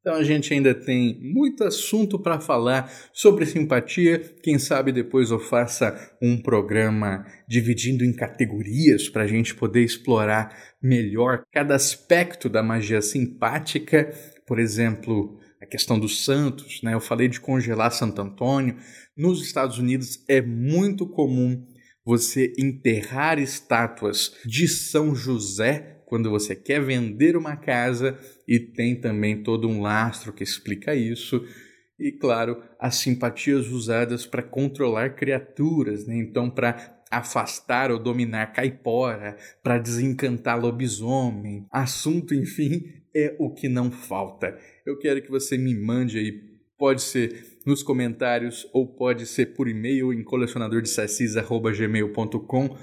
Então 0.00 0.14
a 0.14 0.24
gente 0.24 0.52
ainda 0.54 0.74
tem 0.74 1.20
muito 1.20 1.62
assunto 1.62 2.18
para 2.18 2.40
falar 2.40 2.90
sobre 3.12 3.44
simpatia. 3.44 4.18
Quem 4.42 4.58
sabe 4.58 4.92
depois 4.92 5.30
eu 5.30 5.38
faça 5.38 6.16
um 6.22 6.40
programa 6.40 7.26
dividindo 7.46 8.02
em 8.02 8.12
categorias 8.12 9.10
para 9.10 9.24
a 9.24 9.26
gente 9.26 9.54
poder 9.54 9.82
explorar 9.82 10.56
melhor 10.82 11.42
cada 11.52 11.74
aspecto 11.74 12.48
da 12.48 12.62
magia 12.62 13.02
simpática. 13.02 14.10
Por 14.46 14.58
exemplo, 14.58 15.38
a 15.60 15.66
questão 15.66 15.98
dos 15.98 16.24
santos, 16.24 16.80
né? 16.82 16.94
Eu 16.94 17.00
falei 17.00 17.28
de 17.28 17.38
congelar 17.38 17.92
Santo 17.92 18.22
Antônio. 18.22 18.76
Nos 19.14 19.42
Estados 19.42 19.78
Unidos 19.78 20.24
é 20.26 20.40
muito 20.40 21.06
comum 21.06 21.62
você 22.02 22.54
enterrar 22.58 23.38
estátuas 23.38 24.32
de 24.46 24.66
São 24.66 25.14
José 25.14 25.99
quando 26.10 26.28
você 26.28 26.54
quer 26.56 26.82
vender 26.82 27.36
uma 27.36 27.56
casa 27.56 28.18
e 28.46 28.58
tem 28.58 29.00
também 29.00 29.42
todo 29.44 29.68
um 29.68 29.80
lastro 29.80 30.32
que 30.32 30.42
explica 30.42 30.92
isso. 30.92 31.40
E 31.96 32.10
claro, 32.10 32.60
as 32.80 32.96
simpatias 32.96 33.68
usadas 33.68 34.26
para 34.26 34.42
controlar 34.42 35.14
criaturas, 35.14 36.08
né? 36.08 36.16
então 36.16 36.50
para 36.50 37.00
afastar 37.08 37.92
ou 37.92 37.98
dominar 37.98 38.52
caipora, 38.52 39.36
para 39.62 39.78
desencantar 39.78 40.60
lobisomem. 40.60 41.64
Assunto, 41.70 42.34
enfim, 42.34 42.82
é 43.14 43.36
o 43.38 43.54
que 43.54 43.68
não 43.68 43.92
falta. 43.92 44.58
Eu 44.84 44.98
quero 44.98 45.22
que 45.22 45.30
você 45.30 45.56
me 45.56 45.76
mande 45.76 46.18
aí, 46.18 46.42
pode 46.76 47.02
ser 47.02 47.60
nos 47.64 47.84
comentários 47.84 48.68
ou 48.72 48.96
pode 48.96 49.26
ser 49.26 49.54
por 49.54 49.68
e-mail 49.68 50.12
em 50.12 50.24
colecionadordesassis.gmail.com 50.24 52.76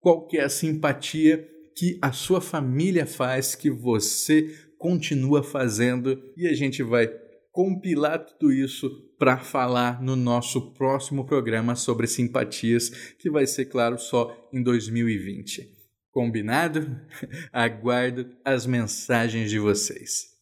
qual 0.00 0.26
que 0.26 0.38
é 0.38 0.48
simpatia 0.48 1.46
que 1.76 1.98
a 2.02 2.12
sua 2.12 2.40
família 2.40 3.06
faz, 3.06 3.54
que 3.54 3.70
você 3.70 4.54
continua 4.78 5.42
fazendo 5.42 6.22
e 6.36 6.46
a 6.46 6.54
gente 6.54 6.82
vai 6.82 7.08
compilar 7.52 8.24
tudo 8.24 8.52
isso 8.52 8.88
para 9.18 9.38
falar 9.38 10.00
no 10.00 10.16
nosso 10.16 10.72
próximo 10.72 11.26
programa 11.26 11.76
sobre 11.76 12.06
simpatias, 12.06 12.88
que 13.18 13.30
vai 13.30 13.46
ser, 13.46 13.66
claro, 13.66 13.98
só 13.98 14.48
em 14.52 14.62
2020. 14.62 15.68
Combinado? 16.10 16.98
Aguardo 17.52 18.34
as 18.44 18.66
mensagens 18.66 19.50
de 19.50 19.58
vocês. 19.58 20.39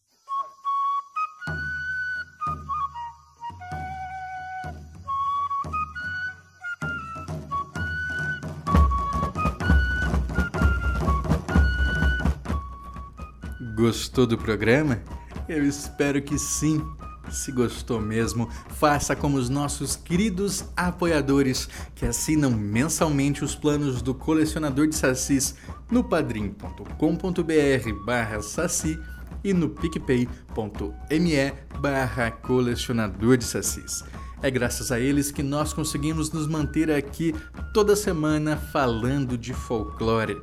Gostou 13.79 14.27
do 14.27 14.37
programa? 14.37 15.01
Eu 15.47 15.65
espero 15.65 16.21
que 16.21 16.37
sim. 16.37 16.85
Se 17.31 17.49
gostou 17.49 18.01
mesmo, 18.01 18.49
faça 18.71 19.15
como 19.15 19.37
os 19.37 19.49
nossos 19.49 19.95
queridos 19.95 20.65
apoiadores 20.75 21.69
que 21.95 22.05
assinam 22.05 22.51
mensalmente 22.51 23.41
os 23.41 23.55
planos 23.55 24.01
do 24.01 24.13
colecionador 24.13 24.87
de 24.87 24.95
sacis 24.95 25.55
no 25.89 26.03
padrim.com.br 26.03 27.93
barra 28.05 28.41
saci 28.41 28.99
e 29.45 29.53
no 29.53 29.69
picpay.me 29.69 31.53
barra 31.79 32.31
colecionador 32.31 33.37
de 33.37 33.45
sacis. 33.45 34.03
É 34.41 34.51
graças 34.51 34.91
a 34.91 34.99
eles 34.99 35.31
que 35.31 35.43
nós 35.43 35.71
conseguimos 35.71 36.31
nos 36.33 36.47
manter 36.47 36.91
aqui 36.91 37.33
toda 37.73 37.95
semana 37.95 38.57
falando 38.57 39.37
de 39.37 39.53
folclore. 39.53 40.41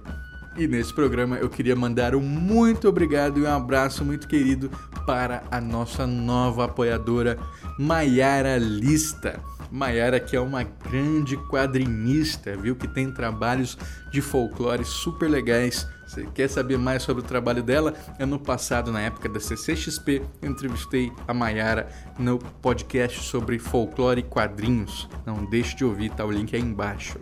E 0.58 0.66
nesse 0.66 0.92
programa 0.92 1.36
eu 1.36 1.50
queria 1.50 1.76
mandar 1.76 2.14
um 2.14 2.22
muito 2.22 2.88
obrigado 2.88 3.38
e 3.38 3.42
um 3.42 3.54
abraço 3.54 4.02
muito 4.02 4.26
querido 4.26 4.70
para 5.04 5.42
a 5.50 5.60
nossa 5.60 6.06
nova 6.06 6.64
apoiadora 6.64 7.38
Maiara 7.78 8.56
Lista. 8.56 9.38
Maiara 9.70 10.18
que 10.18 10.34
é 10.34 10.40
uma 10.40 10.62
grande 10.62 11.36
quadrinista, 11.36 12.56
viu? 12.56 12.74
Que 12.74 12.88
tem 12.88 13.12
trabalhos 13.12 13.76
de 14.10 14.22
folclore 14.22 14.82
super 14.82 15.28
legais. 15.28 15.86
Você 16.06 16.26
quer 16.32 16.48
saber 16.48 16.78
mais 16.78 17.02
sobre 17.02 17.22
o 17.22 17.26
trabalho 17.26 17.62
dela? 17.62 17.92
Ano 18.18 18.38
passado, 18.38 18.90
na 18.90 19.02
época 19.02 19.28
da 19.28 19.40
CCXP, 19.40 20.22
eu 20.40 20.50
entrevistei 20.50 21.12
a 21.28 21.34
Maiara 21.34 21.88
no 22.18 22.38
podcast 22.38 23.22
sobre 23.24 23.58
folclore 23.58 24.20
e 24.20 24.24
quadrinhos. 24.24 25.06
Não 25.26 25.44
deixe 25.44 25.76
de 25.76 25.84
ouvir, 25.84 26.10
tá 26.10 26.24
o 26.24 26.30
link 26.30 26.56
aí 26.56 26.62
embaixo. 26.62 27.18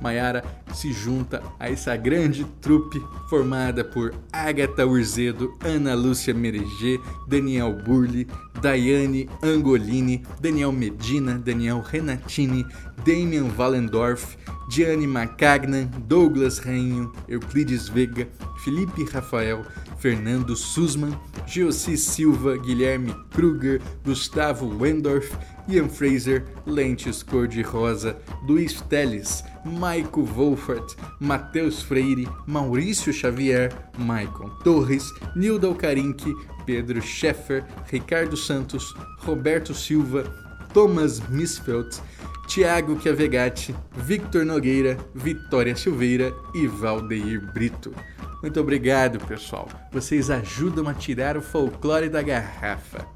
Maiara 0.00 0.42
se 0.72 0.92
junta 0.92 1.42
a 1.58 1.70
essa 1.70 1.96
grande 1.96 2.44
trupe 2.60 3.00
formada 3.28 3.84
por 3.84 4.14
Agatha 4.32 4.86
Urzedo, 4.86 5.56
Ana 5.64 5.94
Lúcia 5.94 6.34
Mereger, 6.34 7.00
Daniel 7.28 7.72
Burli, 7.72 8.26
Daiane 8.60 9.28
Angolini, 9.42 10.22
Daniel 10.40 10.72
Medina, 10.72 11.38
Daniel 11.38 11.82
Renatini, 11.82 12.64
Damian 13.04 13.50
Wallendorf, 13.56 14.36
Diane 14.70 15.06
Macagnan, 15.06 15.90
Douglas 16.06 16.58
Rainho, 16.60 17.12
Euclides 17.28 17.88
Vega, 17.88 18.28
Felipe 18.64 19.04
Rafael, 19.04 19.64
Fernando 19.98 20.54
Sussman, 20.54 21.18
Geossi 21.46 21.96
Silva, 21.96 22.56
Guilherme 22.58 23.14
Kruger, 23.30 23.80
Gustavo 24.04 24.66
Wendorf, 24.66 25.36
Ian 25.68 25.88
Fraser, 25.88 26.44
Lentes 26.66 27.22
Cor-de-Rosa, 27.22 28.16
Luiz 28.46 28.80
Teles, 28.82 29.42
Maico 29.64 30.22
Wolfert, 30.22 30.96
Matheus 31.20 31.82
Freire, 31.82 32.26
Maurício 32.46 33.12
Xavier, 33.12 33.72
Maicon 33.98 34.50
Torres, 34.62 35.10
Nilda 35.34 35.66
Alcarinque, 35.66 36.34
Pedro 36.66 37.00
Scheffer, 37.00 37.64
Ricardo 37.90 38.36
Santos, 38.36 38.94
Roberto 39.24 39.72
Silva, 39.74 40.24
Thomas 40.72 41.20
Misfeld, 41.28 42.00
Tiago 42.46 42.96
Chiavegatti, 42.96 43.74
Victor 43.96 44.44
Nogueira, 44.44 44.98
Vitória 45.14 45.76
Silveira 45.76 46.34
e 46.54 46.66
Valdeir 46.66 47.40
Brito. 47.52 47.94
Muito 48.42 48.60
obrigado, 48.60 49.18
pessoal. 49.26 49.68
Vocês 49.92 50.30
ajudam 50.30 50.88
a 50.88 50.94
tirar 50.94 51.36
o 51.36 51.42
folclore 51.42 52.08
da 52.08 52.22
garrafa. 52.22 53.06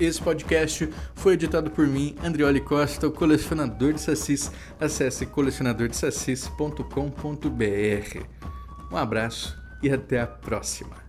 Esse 0.00 0.20
podcast 0.20 0.88
foi 1.14 1.34
editado 1.34 1.70
por 1.70 1.86
mim, 1.86 2.16
Andrioli 2.24 2.60
Costa, 2.60 3.06
o 3.06 3.12
colecionador 3.12 3.92
de 3.92 4.00
sacis. 4.00 4.50
Acesse 4.80 5.26
colecionadordesacis.com.br. 5.26 8.18
Um 8.90 8.96
abraço 8.96 9.56
e 9.82 9.90
até 9.90 10.20
a 10.20 10.26
próxima. 10.26 11.03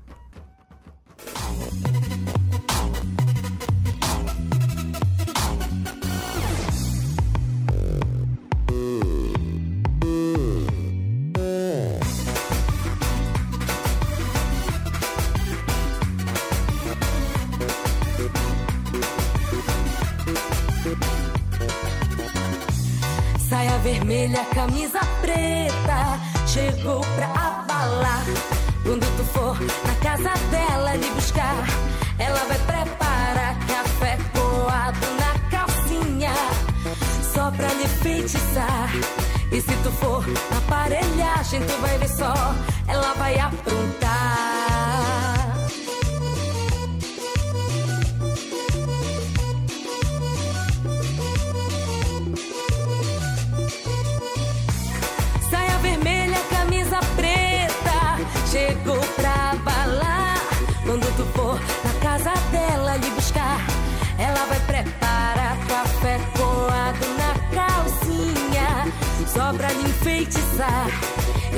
Vermelha, 24.36 24.46
camisa 24.54 25.00
preta, 25.22 26.20
chegou 26.46 27.02
pra 27.16 27.28
abalar. 27.28 28.26
Quando 28.84 29.06
tu 29.18 29.24
for 29.34 29.58
na 29.60 29.96
casa 30.02 30.34
dela 30.52 30.96
lhe 30.96 31.10
buscar, 31.12 31.66
ela 32.20 32.40
vai 32.46 32.58
preparar 32.60 33.58
café 33.68 34.18
coado 34.34 35.08
na 35.20 35.50
calcinha, 35.50 36.34
só 37.34 37.50
pra 37.52 37.74
lhe 37.74 37.88
feitiçar. 37.88 38.90
E 39.52 39.62
se 39.62 39.76
tu 39.78 39.92
for 39.92 40.26
na 40.52 40.58
aparelhagem, 40.58 41.62
tu 41.62 41.82
vai 41.82 41.98
ver 41.98 42.10
só, 42.10 42.34
ela 42.88 43.14
vai 43.14 43.40
aprontar. 43.40 44.55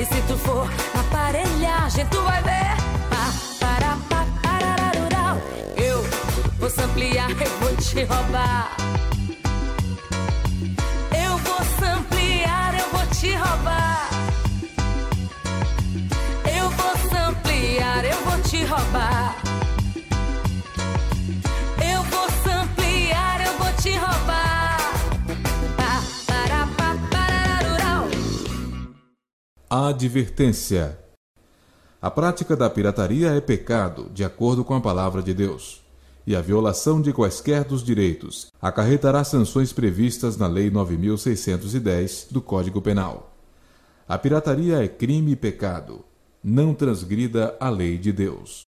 Se 0.08 0.22
tu 0.22 0.36
for 0.38 0.68
aparelhagem, 0.94 2.06
tu 2.06 2.20
vai 2.22 2.42
ver. 2.42 2.76
Pá, 3.10 3.24
para, 3.60 3.96
parararurau. 4.42 5.36
Eu 5.76 6.02
vou 6.58 6.70
samplear, 6.70 7.30
eu 7.30 7.50
vou 7.60 7.76
te 7.76 8.04
roubar. 8.04 8.76
Eu 11.24 11.38
vou 11.38 11.60
samplear, 11.80 12.74
eu 12.78 12.88
vou 12.90 13.06
te 13.06 13.34
roubar. 13.34 14.08
Eu 16.58 16.70
vou 16.70 17.10
samplear, 17.10 18.04
eu 18.04 18.18
vou 18.24 18.40
te 18.42 18.64
roubar. 18.64 19.47
Advertência: 29.70 30.98
A 32.00 32.10
prática 32.10 32.56
da 32.56 32.70
pirataria 32.70 33.32
é 33.32 33.40
pecado, 33.42 34.08
de 34.14 34.24
acordo 34.24 34.64
com 34.64 34.72
a 34.72 34.80
palavra 34.80 35.22
de 35.22 35.34
Deus, 35.34 35.84
e 36.26 36.34
a 36.34 36.40
violação 36.40 37.02
de 37.02 37.12
quaisquer 37.12 37.64
dos 37.64 37.84
direitos 37.84 38.50
acarretará 38.62 39.22
sanções 39.24 39.70
previstas 39.70 40.38
na 40.38 40.46
Lei 40.46 40.70
9610 40.70 42.28
do 42.30 42.40
Código 42.40 42.80
Penal. 42.80 43.36
A 44.08 44.16
pirataria 44.16 44.82
é 44.82 44.88
crime 44.88 45.32
e 45.32 45.36
pecado. 45.36 46.02
Não 46.42 46.72
transgrida 46.72 47.54
a 47.60 47.68
lei 47.68 47.98
de 47.98 48.10
Deus. 48.10 48.66